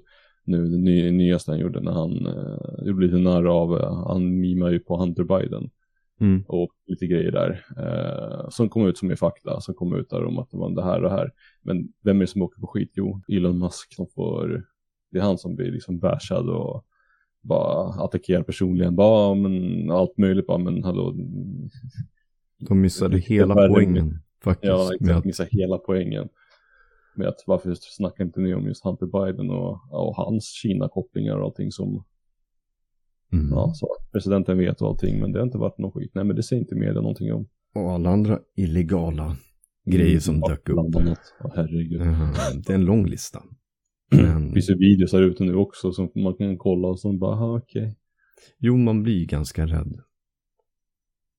Nu, 0.45 0.69
det 0.69 0.79
ny, 0.79 1.11
nyaste 1.11 1.51
han 1.51 1.61
gjorde 1.61 1.81
när 1.81 1.93
han 1.93 2.27
eh, 2.27 2.87
gjorde 2.87 3.07
lite 3.07 3.19
narr 3.19 3.45
av, 3.45 3.77
eh, 3.77 4.07
han 4.07 4.41
mimar 4.41 4.71
ju 4.71 4.79
på 4.79 4.97
Hunter 4.97 5.25
Biden. 5.25 5.71
Mm. 6.21 6.45
och 6.49 6.73
lite 6.87 7.07
grejer 7.07 7.33
där. 7.33 7.65
Eh, 7.79 8.49
som 8.49 8.69
kom 8.69 8.87
ut 8.87 8.99
som 8.99 9.11
är 9.11 9.17
fakta, 9.17 9.61
som 9.61 9.75
kom 9.75 9.97
ut 9.97 10.11
där 10.11 10.25
om 10.25 10.39
att 10.39 10.51
det 10.51 10.57
var 10.57 10.71
det 10.71 10.85
här 10.85 10.97
och 10.97 11.11
det 11.11 11.17
här. 11.17 11.33
Men 11.63 11.89
vem 12.03 12.17
är 12.17 12.21
det 12.21 12.27
som 12.27 12.43
åker 12.43 12.61
på 12.61 12.67
skit? 12.67 12.91
Jo, 12.95 13.21
Elon 13.29 13.59
Musk 13.59 13.95
som 13.95 14.07
får, 14.07 14.67
det 15.11 15.19
är 15.19 15.23
han 15.23 15.39
som 15.39 15.57
blir 15.57 15.73
liksom 15.73 15.99
bashad 15.99 16.51
och 16.51 16.85
bara 17.41 18.05
attackerar 18.05 18.43
personligen. 18.43 18.97
Bara, 18.97 19.35
men 19.35 19.91
allt 19.91 20.19
möjligt 20.19 20.47
bara, 20.47 20.59
men 20.59 20.85
hallå. 20.85 21.15
De 22.59 22.81
missade 22.81 23.19
hela 23.19 23.55
poängen 23.55 24.19
faktiskt. 24.45 24.69
Ja, 24.71 24.95
exakt, 24.95 25.19
att, 25.19 25.25
missar 25.25 25.49
hela 25.51 25.79
poängen. 25.79 26.29
Med 27.15 27.29
att 27.29 27.45
varför 27.47 27.75
snackar 27.75 28.25
inte 28.25 28.41
ni 28.41 28.55
om 28.55 28.67
just 28.67 28.85
Hunter 28.85 29.07
Biden 29.07 29.51
och, 29.51 29.81
och 29.91 30.17
hans 30.17 30.45
Kina-kopplingar 30.45 31.37
och 31.37 31.45
allting 31.45 31.73
som, 31.73 32.05
mm. 33.33 33.49
ja, 33.51 33.73
så 33.75 33.89
presidenten 34.13 34.59
vet 34.59 34.81
och 34.83 34.89
allting, 34.89 35.21
men 35.21 35.33
det 35.33 35.39
har 35.39 35.47
inte 35.47 35.59
varit 35.59 35.79
någon 35.79 35.93
skit. 35.93 36.11
Nej, 36.15 36.25
men 36.25 36.37
det 36.37 36.43
säger 36.43 36.63
inte 36.63 36.75
media 36.75 36.95
någonting 37.01 37.33
om. 37.33 37.49
Och 37.75 37.91
alla 37.93 38.11
andra 38.11 38.39
illegala 38.57 39.37
grejer 39.85 40.21
som 40.21 40.39
Ja, 40.39 40.49
dök 40.49 40.69
upp. 40.69 40.79
Annat. 40.79 41.19
Åh, 41.45 41.53
herregud. 41.57 42.01
Eh, 42.01 42.31
Det 42.67 42.71
är 42.73 42.75
en 42.75 42.85
lång 42.85 43.07
lista. 43.07 43.43
Det 44.11 44.17
Men, 44.23 44.53
finns 44.53 44.71
ju 44.71 44.75
videos 44.79 45.13
här 45.13 45.23
ute 45.23 45.45
nu 45.45 45.55
också 45.55 45.93
som 45.93 46.11
man 46.15 46.35
kan 46.35 46.59
kolla 46.59 46.89
och 46.89 47.01
så 47.01 47.13
bara, 47.13 47.57
okej. 47.57 47.97
jo, 48.59 48.77
man 48.77 49.03
blir 49.03 49.27
ganska 49.27 49.67
rädd. 49.67 50.01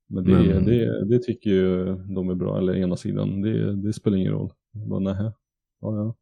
Men, 0.09 0.23
det, 0.23 0.31
Men- 0.31 0.65
Det, 0.65 1.05
det 1.05 1.19
tycker 1.23 1.49
ju 1.49 1.85
de 2.15 2.29
är 2.29 2.35
bra, 2.35 2.57
eller 2.57 2.75
ena 2.75 2.95
sidan, 2.95 3.41
det, 3.41 3.75
det 3.75 3.93
spelar 3.93 4.17
ingen 4.17 4.31
roll. 4.31 4.51
Bara, 4.89 4.99
nähä. 4.99 5.33
Ja, 5.81 5.95
ja. 5.95 6.15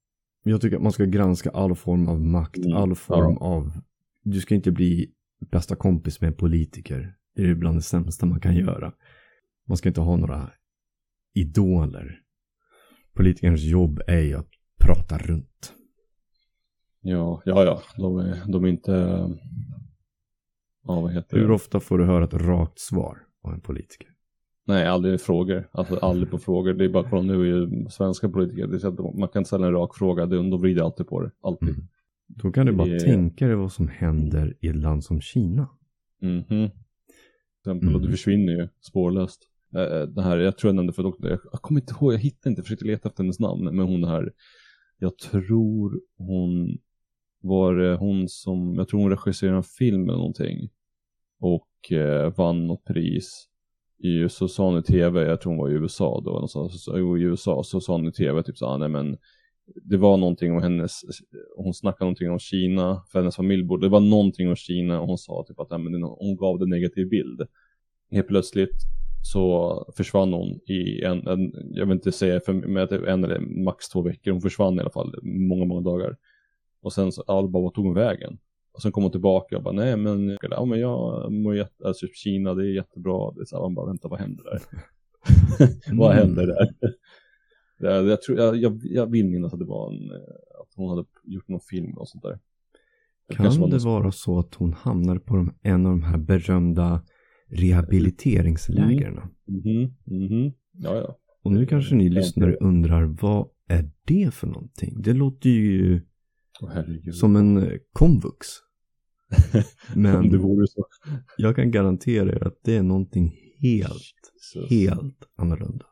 Jag 0.43 0.61
tycker 0.61 0.75
att 0.77 0.83
man 0.83 0.91
ska 0.91 1.05
granska 1.05 1.49
all 1.49 1.75
form 1.75 2.07
av 2.07 2.21
makt, 2.21 2.57
Mm, 2.57 2.77
all 2.77 2.95
form 2.95 3.37
av... 3.37 3.71
Du 4.23 4.39
ska 4.41 4.55
inte 4.55 4.71
bli 4.71 5.11
bästa 5.51 5.75
kompis 5.75 6.21
med 6.21 6.27
en 6.27 6.33
politiker. 6.33 7.15
Det 7.35 7.41
är 7.49 7.55
bland 7.55 7.77
det 7.77 7.81
sämsta 7.81 8.25
man 8.25 8.39
kan 8.39 8.55
göra. 8.55 8.93
Man 9.67 9.77
ska 9.77 9.89
inte 9.89 10.01
ha 10.01 10.15
några 10.15 10.49
idoler. 11.33 12.21
Politikerns 13.13 13.61
jobb 13.61 14.01
är 14.07 14.21
ju 14.21 14.33
att 14.33 14.49
prata 14.79 15.17
runt. 15.17 15.73
Ja, 17.01 17.41
ja, 17.45 17.63
ja. 17.63 17.81
De 17.97 18.17
är, 18.17 18.51
de 18.51 18.63
är 18.63 18.67
inte, 18.67 18.91
ja 20.87 21.01
vad 21.01 21.11
heter 21.13 21.37
Hur 21.37 21.47
det? 21.47 21.53
ofta 21.53 21.79
får 21.79 21.97
du 21.97 22.05
höra 22.05 22.23
ett 22.25 22.33
rakt 22.33 22.79
svar 22.79 23.17
av 23.43 23.53
en 23.53 23.61
politiker? 23.61 24.07
Nej, 24.67 24.87
aldrig 24.87 25.21
frågor. 25.21 25.69
Alltså 25.71 25.97
aldrig 25.97 26.31
på 26.31 26.37
frågor. 26.37 26.73
Det 26.73 26.85
är 26.85 26.89
bara, 26.89 27.09
kolla 27.09 27.21
nu 27.21 27.41
är 27.41 27.45
ju 27.45 27.89
svenska 27.89 28.29
politiker, 28.29 28.67
det 28.67 28.75
är 28.75 28.79
så 28.79 28.87
att 28.87 28.99
man 28.99 29.29
kan 29.29 29.39
inte 29.39 29.47
ställa 29.47 29.67
en 29.67 29.73
rak 29.73 29.95
fråga, 29.95 30.25
de 30.25 30.61
vrider 30.61 30.83
alltid 30.83 31.07
på 31.07 31.21
det. 31.21 31.31
Alltid. 31.41 31.69
Mm. 31.69 31.87
Då 32.27 32.51
kan 32.51 32.65
du 32.65 32.71
bara 32.71 32.87
Det- 32.87 32.99
tänka 32.99 33.47
dig 33.47 33.55
vad 33.55 33.71
som 33.71 33.87
händer 33.87 34.57
i 34.61 34.67
ett 34.67 34.75
land 34.75 35.03
som 35.03 35.21
Kina. 35.21 35.67
Mhm. 36.21 36.45
Till 36.47 37.71
exempel, 37.71 37.87
och 37.95 38.01
det 38.01 38.05
Mm. 38.07 38.11
försvinner 38.11 38.53
ju 38.53 38.67
spårlöst. 38.81 39.41
Eh, 39.75 40.01
Det 40.07 40.21
här, 40.21 40.37
jag 40.37 40.57
tror 40.57 40.69
jag 40.69 40.75
nämnde 40.75 40.93
för 40.93 41.03
doktorn, 41.03 41.29
jag, 41.29 41.39
jag 41.51 41.61
kommer 41.61 41.81
inte 41.81 41.93
ihåg, 41.93 42.13
jag 42.13 42.19
hittade 42.19 42.49
inte, 42.49 42.61
försökte 42.61 42.85
leta 42.85 43.09
efter 43.09 43.23
hennes 43.23 43.39
namn, 43.39 43.63
men 43.75 43.79
hon 43.85 44.03
här, 44.03 44.31
jag 44.99 45.17
tror 45.17 46.01
hon 46.17 46.77
var 47.41 47.75
det 47.75 47.95
hon 47.95 48.29
som, 48.29 48.75
jag 48.75 48.87
tror 48.87 48.99
hon 49.01 49.09
regisserade 49.11 49.57
en 49.57 49.63
film 49.63 50.03
eller 50.09 50.17
någonting. 50.17 50.69
Och 51.39 51.91
eh, 51.91 52.33
vann 52.37 52.67
något 52.67 52.83
pris. 52.85 53.47
I, 53.97 54.29
så 54.29 54.47
sa 54.47 54.65
hon 54.69 54.79
i 54.79 54.83
tv, 54.83 55.21
jag 55.25 55.41
tror 55.41 55.51
hon 55.51 55.59
var 55.59 55.69
i 55.69 55.73
USA 55.73 56.21
då, 56.25 56.31
någonstans, 56.31 56.87
i 56.87 57.21
USA, 57.23 57.63
så 57.63 57.81
sa 57.81 57.93
hon 57.93 58.07
i 58.07 58.11
tv 58.11 58.43
typ 58.43 58.57
så 58.57 58.65
ah, 58.65 58.77
nej 58.77 58.89
men 58.89 59.17
det 59.83 59.97
var 59.97 60.17
någonting 60.17 60.51
om 60.51 60.61
hennes, 60.61 61.01
hon 61.57 61.73
snackade 61.73 62.05
någonting 62.05 62.31
om 62.31 62.39
Kina, 62.39 63.03
för 63.11 63.19
hennes 63.19 63.35
familj 63.35 63.63
bodde, 63.63 63.85
det 63.85 63.91
var 63.91 63.99
någonting 63.99 64.49
om 64.49 64.55
Kina 64.55 65.01
och 65.01 65.07
hon 65.07 65.17
sa 65.17 65.45
typ 65.47 65.59
att 65.59 65.69
nej, 65.69 65.79
men 65.79 66.03
hon 66.03 66.35
gav 66.35 66.59
det 66.59 66.65
negativ 66.65 67.09
bild. 67.09 67.41
Helt 68.11 68.27
plötsligt 68.27 68.75
så 69.23 69.93
försvann 69.97 70.33
hon 70.33 70.59
i 70.67 71.01
en, 71.03 71.27
en 71.27 71.51
jag 71.71 71.85
vill 71.85 71.95
inte 71.95 72.11
säga 72.11 72.39
för 72.39 72.53
men 72.53 73.07
en 73.07 73.23
eller 73.23 73.39
max 73.39 73.89
två 73.89 74.01
veckor, 74.01 74.31
hon 74.31 74.41
försvann 74.41 74.77
i 74.77 74.79
alla 74.79 74.89
fall 74.89 75.15
många, 75.23 75.65
många 75.65 75.81
dagar. 75.81 76.17
Och 76.81 76.93
sen 76.93 77.11
så, 77.11 77.23
alla 77.27 77.47
bara, 77.47 77.63
vad 77.63 77.73
tog 77.73 77.85
hon 77.85 77.93
vägen? 77.93 78.37
Och 78.73 78.81
sen 78.81 78.91
kom 78.91 79.03
hon 79.03 79.11
tillbaka 79.11 79.57
och 79.57 79.63
bara, 79.63 79.73
nej 79.73 79.97
men, 79.97 80.37
ja 80.41 80.65
men 80.65 80.79
jag 80.79 81.31
mår 81.31 81.55
jätte, 81.55 81.87
alltså 81.87 82.07
Kina 82.13 82.53
det 82.53 82.63
är 82.63 82.75
jättebra. 82.75 83.31
Det 83.31 83.41
är 83.41 83.45
så 83.45 83.55
här, 83.55 83.63
man 83.63 83.75
bara, 83.75 83.85
vänta 83.85 84.07
vad 84.07 84.19
händer 84.19 84.43
där? 84.43 84.61
vad 85.97 86.13
händer 86.13 86.47
där? 86.47 86.69
Jag, 87.77 88.07
jag, 88.07 88.21
tror, 88.21 88.37
jag, 88.37 88.55
jag, 88.57 88.79
jag 88.83 89.11
vill 89.11 89.25
minnas 89.25 89.53
att 89.53 89.59
det 89.59 89.65
var 89.65 89.91
en, 89.93 90.11
eh, 90.11 90.15
att 90.61 90.73
hon 90.75 90.89
hade 90.89 91.05
gjort 91.23 91.47
någon 91.47 91.59
film 91.69 91.97
och 91.97 92.09
sånt 92.09 92.23
där. 92.23 92.39
Det 93.29 93.35
Kan 93.35 93.45
det 93.49 93.57
någon- 93.59 93.79
vara 93.79 94.11
så 94.11 94.39
att 94.39 94.55
hon 94.55 94.73
hamnade 94.73 95.19
på 95.19 95.35
de, 95.35 95.53
en 95.61 95.85
av 95.85 95.91
de 95.91 96.03
här 96.03 96.17
berömda 96.17 97.03
rehabiliteringslägren? 97.49 99.13
Mhm, 99.47 99.93
mhm. 100.05 100.53
Ja, 100.71 100.95
ja. 100.95 101.17
Och 101.43 101.51
nu 101.51 101.65
kanske 101.65 101.95
ni 101.95 102.07
Ja, 102.07 102.13
lyssnare 102.13 102.55
undrar, 102.55 103.03
vad 103.21 103.47
är 103.67 103.89
det 104.05 104.33
för 104.33 104.47
någonting? 104.47 105.01
Det 105.01 105.13
låter 105.13 105.49
ju 105.49 106.01
herregud. 106.69 107.15
som 107.15 107.35
en 107.35 107.57
eh, 107.57 107.77
komvux. 107.93 108.47
Om 109.95 110.01
Men 110.01 110.29
det 110.29 110.37
vore 110.37 110.67
så. 110.67 110.85
jag 111.37 111.55
kan 111.55 111.71
garantera 111.71 112.29
er 112.31 112.47
att 112.47 112.59
det 112.63 112.75
är 112.75 112.83
någonting 112.83 113.35
helt, 113.61 113.91
Jesus. 114.55 114.69
helt 114.69 115.17
annorlunda. 115.35 115.85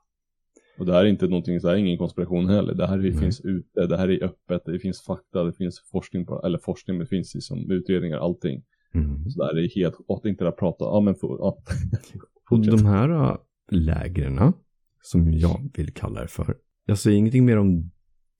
Och 0.77 0.85
det 0.85 0.93
här 0.93 1.05
är 1.05 1.09
inte 1.09 1.27
någonting, 1.27 1.59
det 1.59 1.67
här 1.67 1.75
är 1.75 1.79
ingen 1.79 1.97
konspiration 1.97 2.49
heller. 2.49 2.73
Det 2.73 2.87
här 2.87 3.05
är, 3.05 3.11
finns 3.11 3.41
ute, 3.41 3.87
det 3.87 3.97
här 3.97 4.09
är 4.09 4.23
öppet, 4.23 4.61
det 4.65 4.79
finns 4.79 5.01
fakta, 5.01 5.43
det 5.43 5.53
finns 5.53 5.83
forskning 5.91 6.25
på, 6.25 6.41
eller 6.45 6.57
forskning, 6.57 6.97
men 6.97 7.05
det 7.05 7.09
finns 7.09 7.35
liksom 7.35 7.71
utredningar, 7.71 8.17
allting. 8.17 8.63
Mm. 8.93 9.29
Så 9.29 9.39
det 9.39 9.45
här 9.45 9.57
är 9.57 9.75
helt, 9.75 9.95
och 10.07 10.25
inte 10.25 10.43
där 10.43 10.51
prata, 10.51 10.85
ja 10.85 11.01
men 11.01 11.15
för, 11.15 11.27
ja. 11.27 11.57
Och 12.49 12.65
de 12.65 12.85
här 12.85 13.09
äh, 13.09 13.37
lägren, 13.71 14.53
som 15.01 15.33
jag 15.33 15.69
vill 15.73 15.93
kalla 15.93 16.21
det 16.21 16.27
för. 16.27 16.57
Jag 16.85 16.97
säger 16.97 17.17
ingenting 17.17 17.45
mer 17.45 17.57
om 17.57 17.91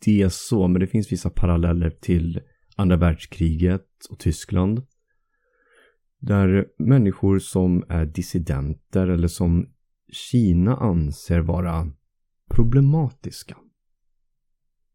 det 0.05 0.33
så, 0.33 0.67
men 0.67 0.79
det 0.79 0.87
finns 0.87 1.11
vissa 1.11 1.29
paralleller 1.29 1.89
till 1.89 2.41
andra 2.75 2.95
världskriget 2.95 3.87
och 4.09 4.19
Tyskland. 4.19 4.81
Där 6.19 6.65
människor 6.77 7.39
som 7.39 7.83
är 7.89 8.05
dissidenter 8.05 9.07
eller 9.07 9.27
som 9.27 9.69
Kina 10.11 10.75
anser 10.75 11.39
vara 11.39 11.91
problematiska. 12.49 13.57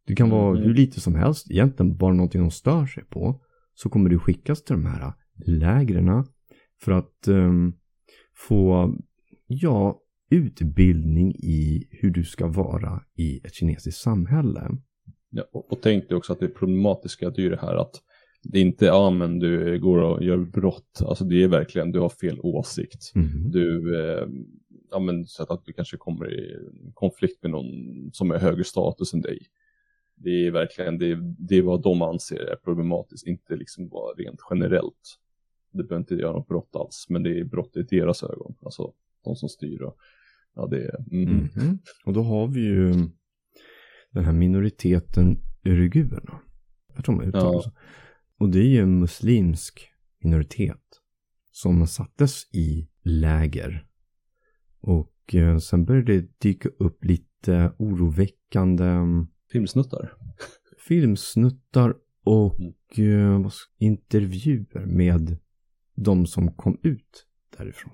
Det 0.07 0.15
kan 0.15 0.31
vara 0.31 0.51
Mm. 0.51 0.63
hur 0.63 0.75
lite 0.75 1.01
som 1.01 1.15
helst, 1.15 1.51
egentligen 1.51 1.97
bara 1.97 2.13
någonting 2.13 2.41
de 2.41 2.51
stör 2.51 2.87
sig 2.87 3.05
på. 3.05 3.41
Så 3.75 3.89
kommer 3.89 4.11
du 4.11 4.19
skickas 4.19 4.63
till 4.65 4.77
de 4.77 4.87
här 4.87 5.13
lägren 5.47 6.25
för 6.83 6.93
att 6.93 7.29
ehm, 7.29 7.73
få, 8.37 8.95
ja, 9.47 10.01
utbildning 10.31 11.35
i 11.35 11.89
hur 11.91 12.11
du 12.11 12.25
ska 12.25 12.47
vara 12.47 13.03
i 13.17 13.41
ett 13.45 13.55
kinesiskt 13.55 14.01
samhälle. 14.01 14.71
Ja, 15.31 15.45
och, 15.53 15.73
och 15.73 15.79
tänk 15.83 16.09
dig 16.09 16.17
också 16.17 16.33
att 16.33 16.41
det 16.41 16.49
problematiska 16.49 17.31
det 17.31 17.41
är 17.41 17.43
ju 17.43 17.51
det 17.51 17.61
här 17.61 17.77
att 17.77 17.95
det 18.43 18.59
är 18.59 18.63
inte, 18.63 18.85
ja 18.87 19.11
men 19.11 19.39
du 19.39 19.81
går 19.81 19.99
och 19.99 20.25
gör 20.25 20.39
brott, 20.39 21.01
alltså 21.05 21.25
det 21.25 21.43
är 21.43 21.49
verkligen, 21.49 21.93
du 21.93 21.99
har 22.01 22.09
fel 22.09 22.41
åsikt. 22.43 23.15
Mhm. 23.15 23.51
Du, 23.51 23.97
eh, 24.01 24.27
ja 24.91 24.99
men 24.99 25.27
så 25.27 25.43
att 25.43 25.65
du 25.65 25.73
kanske 25.73 25.97
kommer 25.97 26.35
i 26.35 26.57
konflikt 26.95 27.43
med 27.43 27.51
någon 27.51 28.11
som 28.13 28.31
är 28.31 28.39
högre 28.39 28.65
status 28.65 29.15
än 29.15 29.21
dig. 29.21 29.39
Det 30.15 30.47
är 30.47 30.51
verkligen, 30.51 30.99
det, 30.99 31.19
det 31.39 31.57
är 31.57 31.63
vad 31.63 31.83
de 31.83 32.03
anser 32.03 32.39
är 32.39 32.57
problematiskt, 32.57 33.27
inte 33.27 33.57
liksom 33.57 33.89
bara 33.89 34.13
rent 34.13 34.41
generellt. 34.51 35.19
Det 35.71 35.83
behöver 35.85 36.03
inte 36.03 36.15
göra 36.15 36.33
något 36.33 36.49
brott 36.49 36.77
alls, 36.77 37.07
men 37.09 37.23
det 37.23 37.39
är 37.39 37.45
brott 37.45 37.77
i 37.77 37.83
deras 37.83 38.23
ögon, 38.23 38.55
alltså 38.63 38.93
de 39.25 39.37
som 39.37 39.49
styr. 39.49 39.83
Och, 39.83 39.97
ja 40.55 40.67
det 40.67 40.85
är, 40.85 41.05
mm. 41.13 41.49
Mhm. 41.57 41.79
Och 42.05 42.13
då 42.13 42.23
har 42.23 42.47
vi 42.49 42.61
ju 42.61 42.93
den 44.11 44.25
här 44.25 44.33
minoriteten 44.33 45.39
uigurerna. 45.65 46.41
Jag 46.95 47.05
tror 47.05 47.15
man 47.17 47.25
uttalar 47.29 47.53
Ja. 47.53 47.63
så. 47.63 47.71
Och 48.39 48.49
det 48.49 48.59
är 48.59 48.69
ju 48.69 48.79
en 48.79 48.99
muslimsk 49.01 49.89
minoritet 50.23 50.83
som 51.51 51.87
sattes 51.87 52.55
i 52.55 52.89
läger. 53.03 53.88
Och 54.89 55.35
eh, 55.35 55.59
sen 55.59 55.85
började 55.85 56.21
det 56.21 56.29
dyka 56.41 56.69
upp 56.79 57.05
lite 57.05 57.73
oroväckande 57.79 58.85
mm, 58.85 59.27
Filmsnuttar. 59.53 60.13
filmsnuttar 60.89 61.95
och 62.25 62.59
Mm. 62.99 63.45
eh, 63.45 63.51
intervjuer 63.79 64.87
med 64.87 65.37
de 65.95 66.27
som 66.27 66.53
kom 66.53 66.79
ut 66.83 67.27
därifrån. 67.59 67.93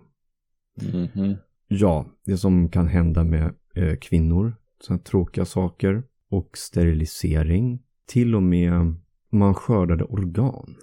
Mhm. 0.82 1.34
Ja, 1.68 2.06
det 2.24 2.36
som 2.36 2.68
kan 2.68 2.86
hända 2.88 3.24
med 3.24 3.54
eh, 3.74 3.96
kvinnor, 3.96 4.56
sådana 4.80 5.02
tråkiga 5.02 5.44
saker 5.44 6.02
och 6.30 6.50
sterilisering. 6.58 7.82
Till 8.06 8.34
och 8.34 8.42
med 8.42 8.94
man 9.30 9.54
skördade 9.54 10.04
organ. 10.04 10.76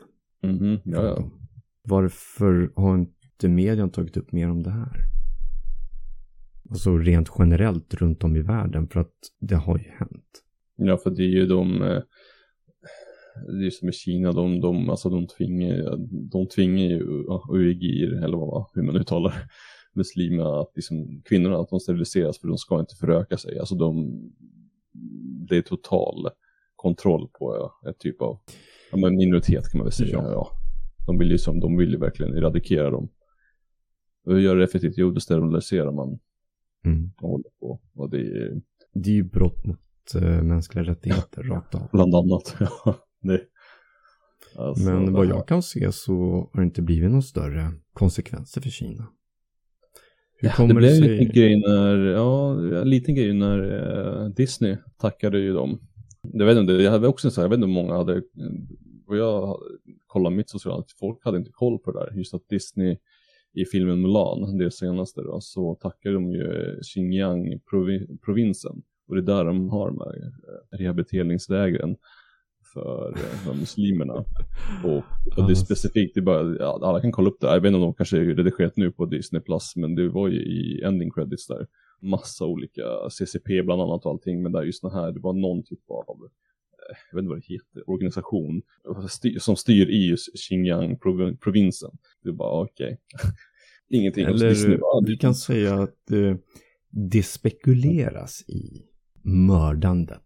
Mhm. 0.44 0.80
Ja, 0.86 1.04
ja. 1.06 1.32
Varför 1.84 2.72
har 2.76 2.98
inte 2.98 3.48
medien 3.50 3.90
tagit 3.90 4.18
upp 4.18 4.32
mer 4.32 4.50
om 4.50 4.64
det 4.64 4.72
här? 4.72 5.11
Alltså 6.72 6.98
rent 6.98 7.30
generellt 7.40 7.94
runt 7.94 8.24
om 8.24 8.36
i 8.36 8.42
världen 8.42 8.88
för 8.88 9.00
att 9.00 9.14
det 9.40 9.56
har 9.56 9.78
ju 9.78 9.90
hänt. 9.90 10.44
Ja, 10.76 10.98
för 10.98 11.10
det 11.10 11.24
är 11.24 11.28
ju 11.28 11.46
de, 11.46 11.82
eh, 11.82 12.02
det 13.60 13.66
är 13.66 13.70
som 13.70 13.90
i 13.90 13.92
Kina, 13.92 14.32
de, 14.32 14.62
de, 14.62 14.90
alltså 14.90 15.10
de 15.10 15.28
tvingar, 15.28 15.98
de 16.32 16.48
tvingar 16.48 16.84
ju 16.84 17.26
uigir, 17.50 18.24
eller 18.24 18.38
vad, 18.38 18.66
hur 18.74 18.82
man 18.84 18.96
uttalar 18.96 19.34
muslimer, 19.94 20.62
att 20.62 20.72
liksom, 20.76 21.22
kvinnorna, 21.26 21.58
att 21.58 21.70
de 21.70 21.80
steriliseras 21.80 22.40
för 22.40 22.48
de 22.48 22.58
ska 22.58 22.80
inte 22.80 22.96
föröka 22.96 23.38
sig. 23.38 23.60
Alltså 23.60 23.76
de, 23.76 24.22
det 25.50 25.58
är 25.58 25.62
total 25.62 26.30
kontroll 26.76 27.30
på 27.40 27.72
ett 27.90 28.00
typ 28.00 28.22
av 28.22 28.40
ja, 28.92 28.98
men 28.98 29.16
minoritet 29.16 29.72
kan 29.72 29.78
man 29.78 29.86
väl 29.86 29.94
säga. 29.94 30.12
Ja. 30.12 30.32
Ja. 30.32 30.52
De, 31.08 31.18
vill 31.18 31.32
ju 31.32 31.38
som, 31.38 31.60
de 31.60 31.78
vill 31.78 31.92
ju 31.92 31.98
verkligen 31.98 32.38
eradikera 32.38 32.90
dem. 32.90 33.10
Hur 34.26 34.40
gör 34.40 34.56
det 34.56 34.64
effektivt? 34.64 34.94
Jo, 34.98 35.12
då 35.12 35.20
steriliserar 35.20 35.92
man 35.92 36.20
Mm. 36.86 37.12
håller 37.18 37.50
på. 37.60 37.80
Och 37.96 38.10
det 38.10 38.18
är 38.18 38.62
Det 38.94 39.10
är 39.10 39.14
ju 39.14 39.24
brott 39.24 39.66
mot 39.66 39.80
eh, 40.16 40.44
mänskliga 40.44 40.84
rättigheter 40.84 41.44
rakt 41.44 41.76
av. 41.76 41.90
bland 41.92 42.16
annat. 42.16 42.56
Ja, 42.86 42.98
det, 43.22 43.42
alltså, 44.56 44.84
Men 44.90 45.14
vad 45.14 45.26
jag 45.26 45.48
kan 45.48 45.64
se 45.64 45.92
så 45.92 46.14
har 46.54 46.62
det 46.62 46.66
inte 46.66 46.82
blivit 46.82 47.10
några 47.10 47.22
större 47.22 47.72
konsekvenser 47.94 48.62
för 48.62 48.70
Kina. 48.70 49.08
Hur 50.38 50.50
Ja, 50.58 50.68
det 50.68 50.74
blev 50.74 50.82
det 50.82 50.96
en 50.98 51.04
sig? 51.04 51.10
liten 51.18 51.34
grej 51.36 51.60
när, 51.62 51.98
ja, 51.98 52.52
en 52.82 52.90
liten 52.90 53.16
grej 53.16 53.34
när 53.34 53.60
eh, 54.24 54.30
Disney 54.30 54.78
tackade 54.98 55.40
ju 55.40 55.54
dem. 55.54 55.80
Jag 56.22 56.46
vet 56.46 56.58
inte, 56.58 56.74
jag 56.74 56.92
hade 56.92 57.08
också 57.08 57.28
en 57.28 57.32
sån 57.32 57.42
här, 57.42 57.46
jag 57.46 57.50
vet 57.50 57.58
inte 57.58 57.68
hur 57.68 57.74
många 57.74 57.94
hade, 57.98 58.22
och 59.08 59.18
jag 59.18 59.58
kollade 60.08 60.36
mitt 60.36 60.50
sociala, 60.50 60.84
folk 61.00 61.26
hade 61.26 61.38
inte 61.38 61.52
koll 61.54 61.80
på 61.80 61.92
det 61.92 62.00
där. 62.00 62.18
Just 62.18 62.34
att 62.34 62.48
Disney 62.50 62.98
i 63.54 63.66
filmen 63.66 64.02
Mulan, 64.02 64.58
det 64.58 64.72
senaste 64.72 65.22
då, 65.22 65.42
så 65.42 65.76
tackar 65.76 66.12
de 66.12 66.32
ju 66.32 66.80
Xinjiang-provinsen. 66.82 68.82
Och 69.08 69.16
det 69.16 69.22
är 69.22 69.36
där 69.36 69.46
de 69.46 69.70
har 69.70 69.88
de 69.88 70.00
här 70.00 70.16
eh, 70.16 70.78
rehabiliteringslägren 70.78 71.96
för, 72.74 73.14
eh, 73.18 73.38
för 73.46 73.54
muslimerna. 73.54 74.14
Och, 74.84 75.04
och 75.38 75.48
det 75.48 75.54
är 75.54 75.56
specifikt, 75.56 76.14
det 76.14 76.20
är 76.20 76.22
bara, 76.22 76.56
ja, 76.60 76.80
alla 76.82 77.02
kan 77.02 77.12
kolla 77.12 77.30
upp 77.30 77.40
det. 77.40 77.48
Jag 77.48 77.62
vet 77.62 77.68
inte 77.68 77.76
om 77.76 77.82
de 77.82 77.94
kanske 77.94 78.18
är 78.18 78.22
redigerat 78.22 78.78
nu 78.78 78.92
på 78.92 79.06
Disney 79.06 79.42
Plus, 79.42 79.76
men 79.76 79.96
det 79.96 80.10
var 80.10 80.28
ju 80.28 80.40
i 80.40 80.84
ending 80.84 81.12
credits 81.12 81.48
där. 81.48 81.68
Massa 82.02 82.46
olika, 82.46 82.82
CCP 83.10 83.64
bland 83.64 83.82
annat 83.82 84.06
och 84.06 84.12
allting, 84.12 84.44
men 84.44 84.52
där 84.52 84.64
just 84.64 84.82
den 84.82 84.92
här, 84.92 85.12
det 85.12 85.20
var 85.20 85.34
någon 85.34 85.64
typ 85.64 85.90
av, 85.90 86.30
jag 87.12 87.16
vet 87.16 87.24
inte 87.24 87.30
vad 87.30 87.38
det 87.38 87.54
heter, 87.54 87.90
organisation 87.90 88.62
som 89.40 89.56
styr 89.56 89.88
just 89.88 90.38
Xinjiang-provinsen. 90.38 91.92
Det 92.24 92.30
är 92.30 92.34
bara 92.34 92.64
okej. 92.64 92.98
Ingenting 93.90 94.28
hos 94.28 94.42
Disney. 94.42 94.68
Eller 94.68 94.78
bara, 94.78 95.06
vi 95.08 95.18
kan 95.18 95.36
säga 95.36 95.74
att 95.74 96.12
eh, 96.12 96.36
det 96.90 97.24
spekuleras 97.24 98.50
i 98.50 98.82
mördandet. 99.24 100.22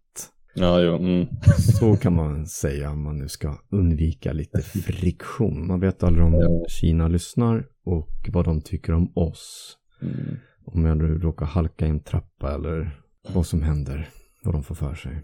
Ja, 0.54 0.80
jo, 0.80 0.96
mm. 0.96 1.26
Så 1.80 1.96
kan 1.96 2.14
man 2.14 2.46
säga 2.46 2.90
om 2.90 3.02
man 3.02 3.18
nu 3.18 3.28
ska 3.28 3.58
undvika 3.70 4.32
lite 4.32 4.62
friktion. 4.62 5.66
Man 5.66 5.80
vet 5.80 6.02
aldrig 6.02 6.26
om 6.26 6.34
Ja. 6.34 6.64
Kina 6.68 7.08
lyssnar 7.08 7.66
och 7.84 8.28
vad 8.32 8.44
de 8.44 8.60
tycker 8.60 8.92
om 8.92 9.12
oss. 9.14 9.76
Mm. 10.02 10.36
Om 10.64 10.84
jag 10.84 10.96
nu 10.96 11.18
råkar 11.18 11.46
halka 11.46 11.86
i 11.86 11.88
en 11.88 12.02
trappa 12.02 12.54
eller 12.54 13.00
vad 13.34 13.46
som 13.46 13.62
händer. 13.62 14.08
Vad 14.44 14.54
de 14.54 14.62
får 14.62 14.74
för 14.74 14.94
sig. 14.94 15.22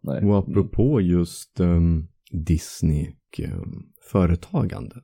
Nej. 0.00 0.18
Mm. 0.18 0.30
Och 0.30 0.38
apropå 0.38 1.00
just 1.00 1.60
um, 1.60 2.08
Disney 2.30 3.08
och 3.08 3.40
um, 3.40 3.92
företagande. 4.02 5.02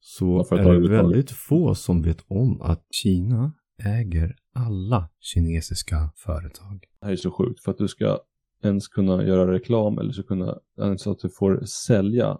Så 0.00 0.46
Vad 0.50 0.60
är 0.60 0.80
det 0.80 0.88
väldigt 0.88 1.30
få 1.30 1.74
som 1.74 2.02
vet 2.02 2.24
om 2.26 2.62
att 2.62 2.86
Kina 2.90 3.52
äger 3.84 4.36
alla 4.54 5.08
kinesiska 5.20 6.12
företag. 6.16 6.84
Det 7.00 7.06
här 7.06 7.12
är 7.12 7.16
så 7.16 7.30
sjukt 7.30 7.62
för 7.64 7.70
att 7.70 7.78
du 7.78 7.88
ska 7.88 8.20
ens 8.62 8.88
kunna 8.88 9.26
göra 9.26 9.52
reklam 9.52 9.98
eller 9.98 10.12
så 10.12 10.22
kunna, 10.22 10.58
ens 10.78 11.06
att 11.06 11.18
du 11.18 11.28
får 11.38 11.64
sälja 11.64 12.38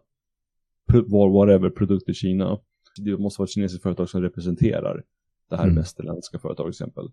whatever 1.32 1.70
produkt 1.70 2.08
i 2.08 2.14
Kina. 2.14 2.58
Det 2.96 3.18
måste 3.18 3.40
vara 3.40 3.44
ett 3.46 3.50
kinesiskt 3.50 3.82
företag 3.82 4.08
som 4.08 4.22
representerar 4.22 5.02
det 5.50 5.56
här 5.56 5.64
Mm. 5.64 5.76
västerländska 5.76 6.38
företaget 6.38 6.74
till 6.76 6.84
exempel. 6.84 7.12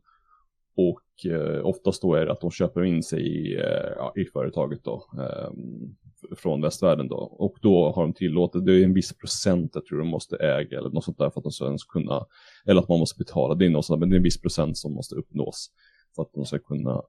Och 0.75 1.31
eh, 1.31 1.65
oftast 1.65 2.01
då 2.01 2.13
är 2.13 2.25
det 2.25 2.31
att 2.31 2.41
de 2.41 2.51
köper 2.51 2.83
in 2.83 3.03
sig 3.03 3.21
i, 3.21 3.55
eh, 3.55 3.91
ja, 3.97 4.13
i 4.15 4.25
företaget 4.25 4.83
då, 4.83 5.05
ehm, 5.13 5.95
från 6.37 6.61
västvärlden 6.61 7.07
då. 7.07 7.15
Och 7.15 7.57
då 7.61 7.91
har 7.91 8.01
de 8.01 8.13
tillåtit, 8.13 8.65
det 8.65 8.73
är 8.73 8.83
en 8.83 8.93
viss 8.93 9.17
procent 9.17 9.71
jag 9.73 9.85
tror 9.85 9.99
de 9.99 10.07
måste 10.07 10.37
äga 10.37 10.77
eller 10.77 10.89
något 10.89 11.03
sånt 11.03 11.17
där 11.17 11.29
för 11.29 11.39
att 11.39 11.43
de 11.43 11.51
ska 11.51 11.65
ens 11.65 11.83
kunna, 11.83 12.25
eller 12.65 12.81
att 12.81 12.89
man 12.89 12.99
måste 12.99 13.17
betala, 13.17 13.55
det 13.55 13.65
är 13.65 13.69
något 13.69 13.85
sånt 13.85 13.99
men 13.99 14.09
det 14.09 14.15
är 14.15 14.17
en 14.17 14.23
viss 14.23 14.41
procent 14.41 14.77
som 14.77 14.93
måste 14.93 15.15
uppnås 15.15 15.69
för 16.15 16.21
att 16.21 16.33
de 16.33 16.45
ska 16.45 16.59
kunna 16.59 17.01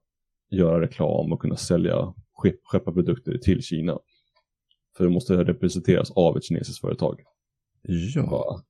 göra 0.51 0.81
reklam 0.81 1.33
och 1.33 1.41
kunna 1.41 1.57
sälja, 1.57 2.15
skepp- 2.43 2.61
skeppa 2.65 2.93
produkter 2.93 3.39
till 3.39 3.63
Kina. 3.63 3.99
För 4.97 5.05
det 5.05 5.11
måste 5.11 5.45
representeras 5.45 6.11
av 6.11 6.37
ett 6.37 6.45
kinesiskt 6.45 6.81
företag. 6.81 7.21
Ja, 8.15 8.63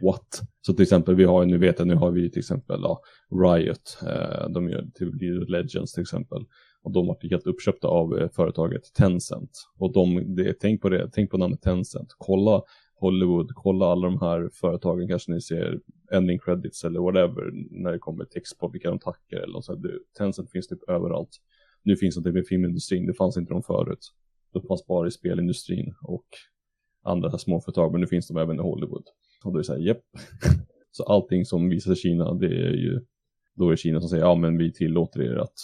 what? 0.00 0.40
Så 0.60 0.72
till 0.72 0.82
exempel, 0.82 1.14
vi 1.14 1.24
har, 1.24 1.44
nu 1.44 1.58
vet 1.58 1.78
jag, 1.78 1.88
nu 1.88 1.94
har 1.94 2.10
vi 2.10 2.30
till 2.30 2.38
exempel 2.38 2.80
ja, 2.82 3.00
Riot, 3.30 3.98
eh, 4.02 4.48
de 4.50 4.68
gör 4.68 4.86
till 4.94 5.14
League 5.20 5.42
of 5.42 5.48
Legends 5.48 5.92
till 5.92 6.02
exempel. 6.02 6.44
Och 6.82 6.92
de 6.92 7.06
har 7.06 7.14
varit 7.14 7.30
helt 7.30 7.46
uppköpta 7.46 7.88
av 7.88 8.18
eh, 8.18 8.28
företaget 8.28 8.94
Tencent. 8.94 9.50
Och 9.78 9.92
de, 9.92 10.34
det, 10.34 10.54
tänk 10.60 10.82
på 10.82 10.88
det, 10.88 11.10
tänk 11.12 11.30
på 11.30 11.38
namnet 11.38 11.62
Tencent. 11.62 12.08
Kolla 12.18 12.62
Hollywood, 13.00 13.50
kolla 13.54 13.86
alla 13.86 14.06
de 14.06 14.20
här 14.20 14.50
företagen, 14.52 15.08
kanske 15.08 15.32
ni 15.32 15.40
ser 15.40 15.80
ending 16.12 16.38
credits 16.38 16.84
eller 16.84 17.00
whatever, 17.00 17.50
när 17.70 17.92
det 17.92 17.98
kommer 17.98 18.24
text 18.24 18.58
på 18.58 18.68
vilka 18.68 18.90
de 18.90 18.98
tackar 18.98 19.36
eller 19.36 19.52
något 19.52 19.64
sånt. 19.64 19.86
Tencent 20.18 20.50
finns 20.50 20.68
typ 20.68 20.88
överallt. 20.88 21.30
Nu 21.82 21.96
finns 21.96 22.14
de 22.14 22.24
typ 22.24 22.36
i 22.36 22.48
filmindustrin, 22.48 23.06
det 23.06 23.14
fanns 23.14 23.36
inte 23.36 23.52
de 23.52 23.62
förut. 23.62 24.12
De 24.52 24.62
fanns 24.62 24.86
bara 24.86 25.08
i 25.08 25.10
spelindustrin 25.10 25.94
och 26.02 26.26
andra 27.04 27.38
småföretag, 27.38 27.92
men 27.92 28.00
nu 28.00 28.06
finns 28.06 28.28
de 28.28 28.36
även 28.36 28.56
i 28.56 28.62
Hollywood. 28.62 29.04
Och 29.44 29.52
då 29.52 29.58
är 29.58 29.60
det 29.60 29.64
så 29.64 29.72
här, 29.72 29.80
japp. 29.80 30.02
Så 30.90 31.04
allting 31.04 31.44
som 31.44 31.68
visas 31.68 31.98
i 31.98 32.00
Kina, 32.00 32.34
det 32.34 32.46
är 32.46 32.72
ju, 32.72 33.00
då 33.54 33.66
är 33.66 33.70
det 33.70 33.76
Kina 33.76 34.00
som 34.00 34.08
säger, 34.08 34.24
ja 34.24 34.34
men 34.34 34.58
vi 34.58 34.72
tillåter 34.72 35.22
er 35.22 35.36
att, 35.36 35.54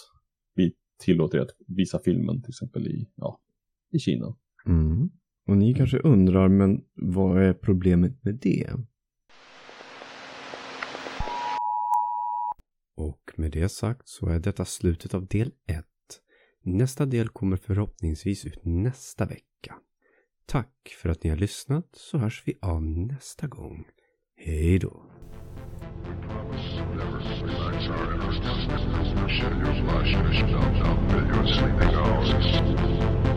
vi 0.55 0.73
tillåter 1.03 1.37
er 1.37 1.41
att 1.41 1.55
visa 1.67 1.99
filmen 1.99 2.41
till 2.41 2.49
exempel 2.49 2.87
i, 2.87 3.09
ja, 3.15 3.39
i 3.91 3.99
Kina. 3.99 4.35
mm. 4.65 5.09
och 5.47 5.57
ni 5.57 5.73
kanske 5.73 5.99
undrar, 5.99 6.49
men 6.49 6.81
vad 6.93 7.43
är 7.43 7.53
problemet 7.53 8.23
med 8.23 8.39
det? 8.41 8.69
Och 12.97 13.31
med 13.35 13.51
det 13.51 13.69
sagt 13.69 14.07
så 14.09 14.27
är 14.27 14.39
detta 14.39 14.65
slutet 14.65 15.13
av 15.13 15.27
del 15.27 15.51
1. 15.67 15.85
Nästa 16.63 17.05
del 17.05 17.29
kommer 17.29 17.57
förhoppningsvis 17.57 18.45
ut 18.45 18.59
nästa 18.63 19.25
vecka. 19.25 19.44
Tack 20.45 20.95
för 21.01 21.09
att 21.09 21.23
ni 21.23 21.29
har 21.29 21.37
lyssnat 21.37 21.89
så 21.93 22.17
hörs 22.17 22.43
vi 22.45 22.57
av 22.61 22.83
nästa 22.83 23.47
gång. 23.47 23.85
Hej 24.37 24.79
då! 24.79 25.01
Never 31.75 33.34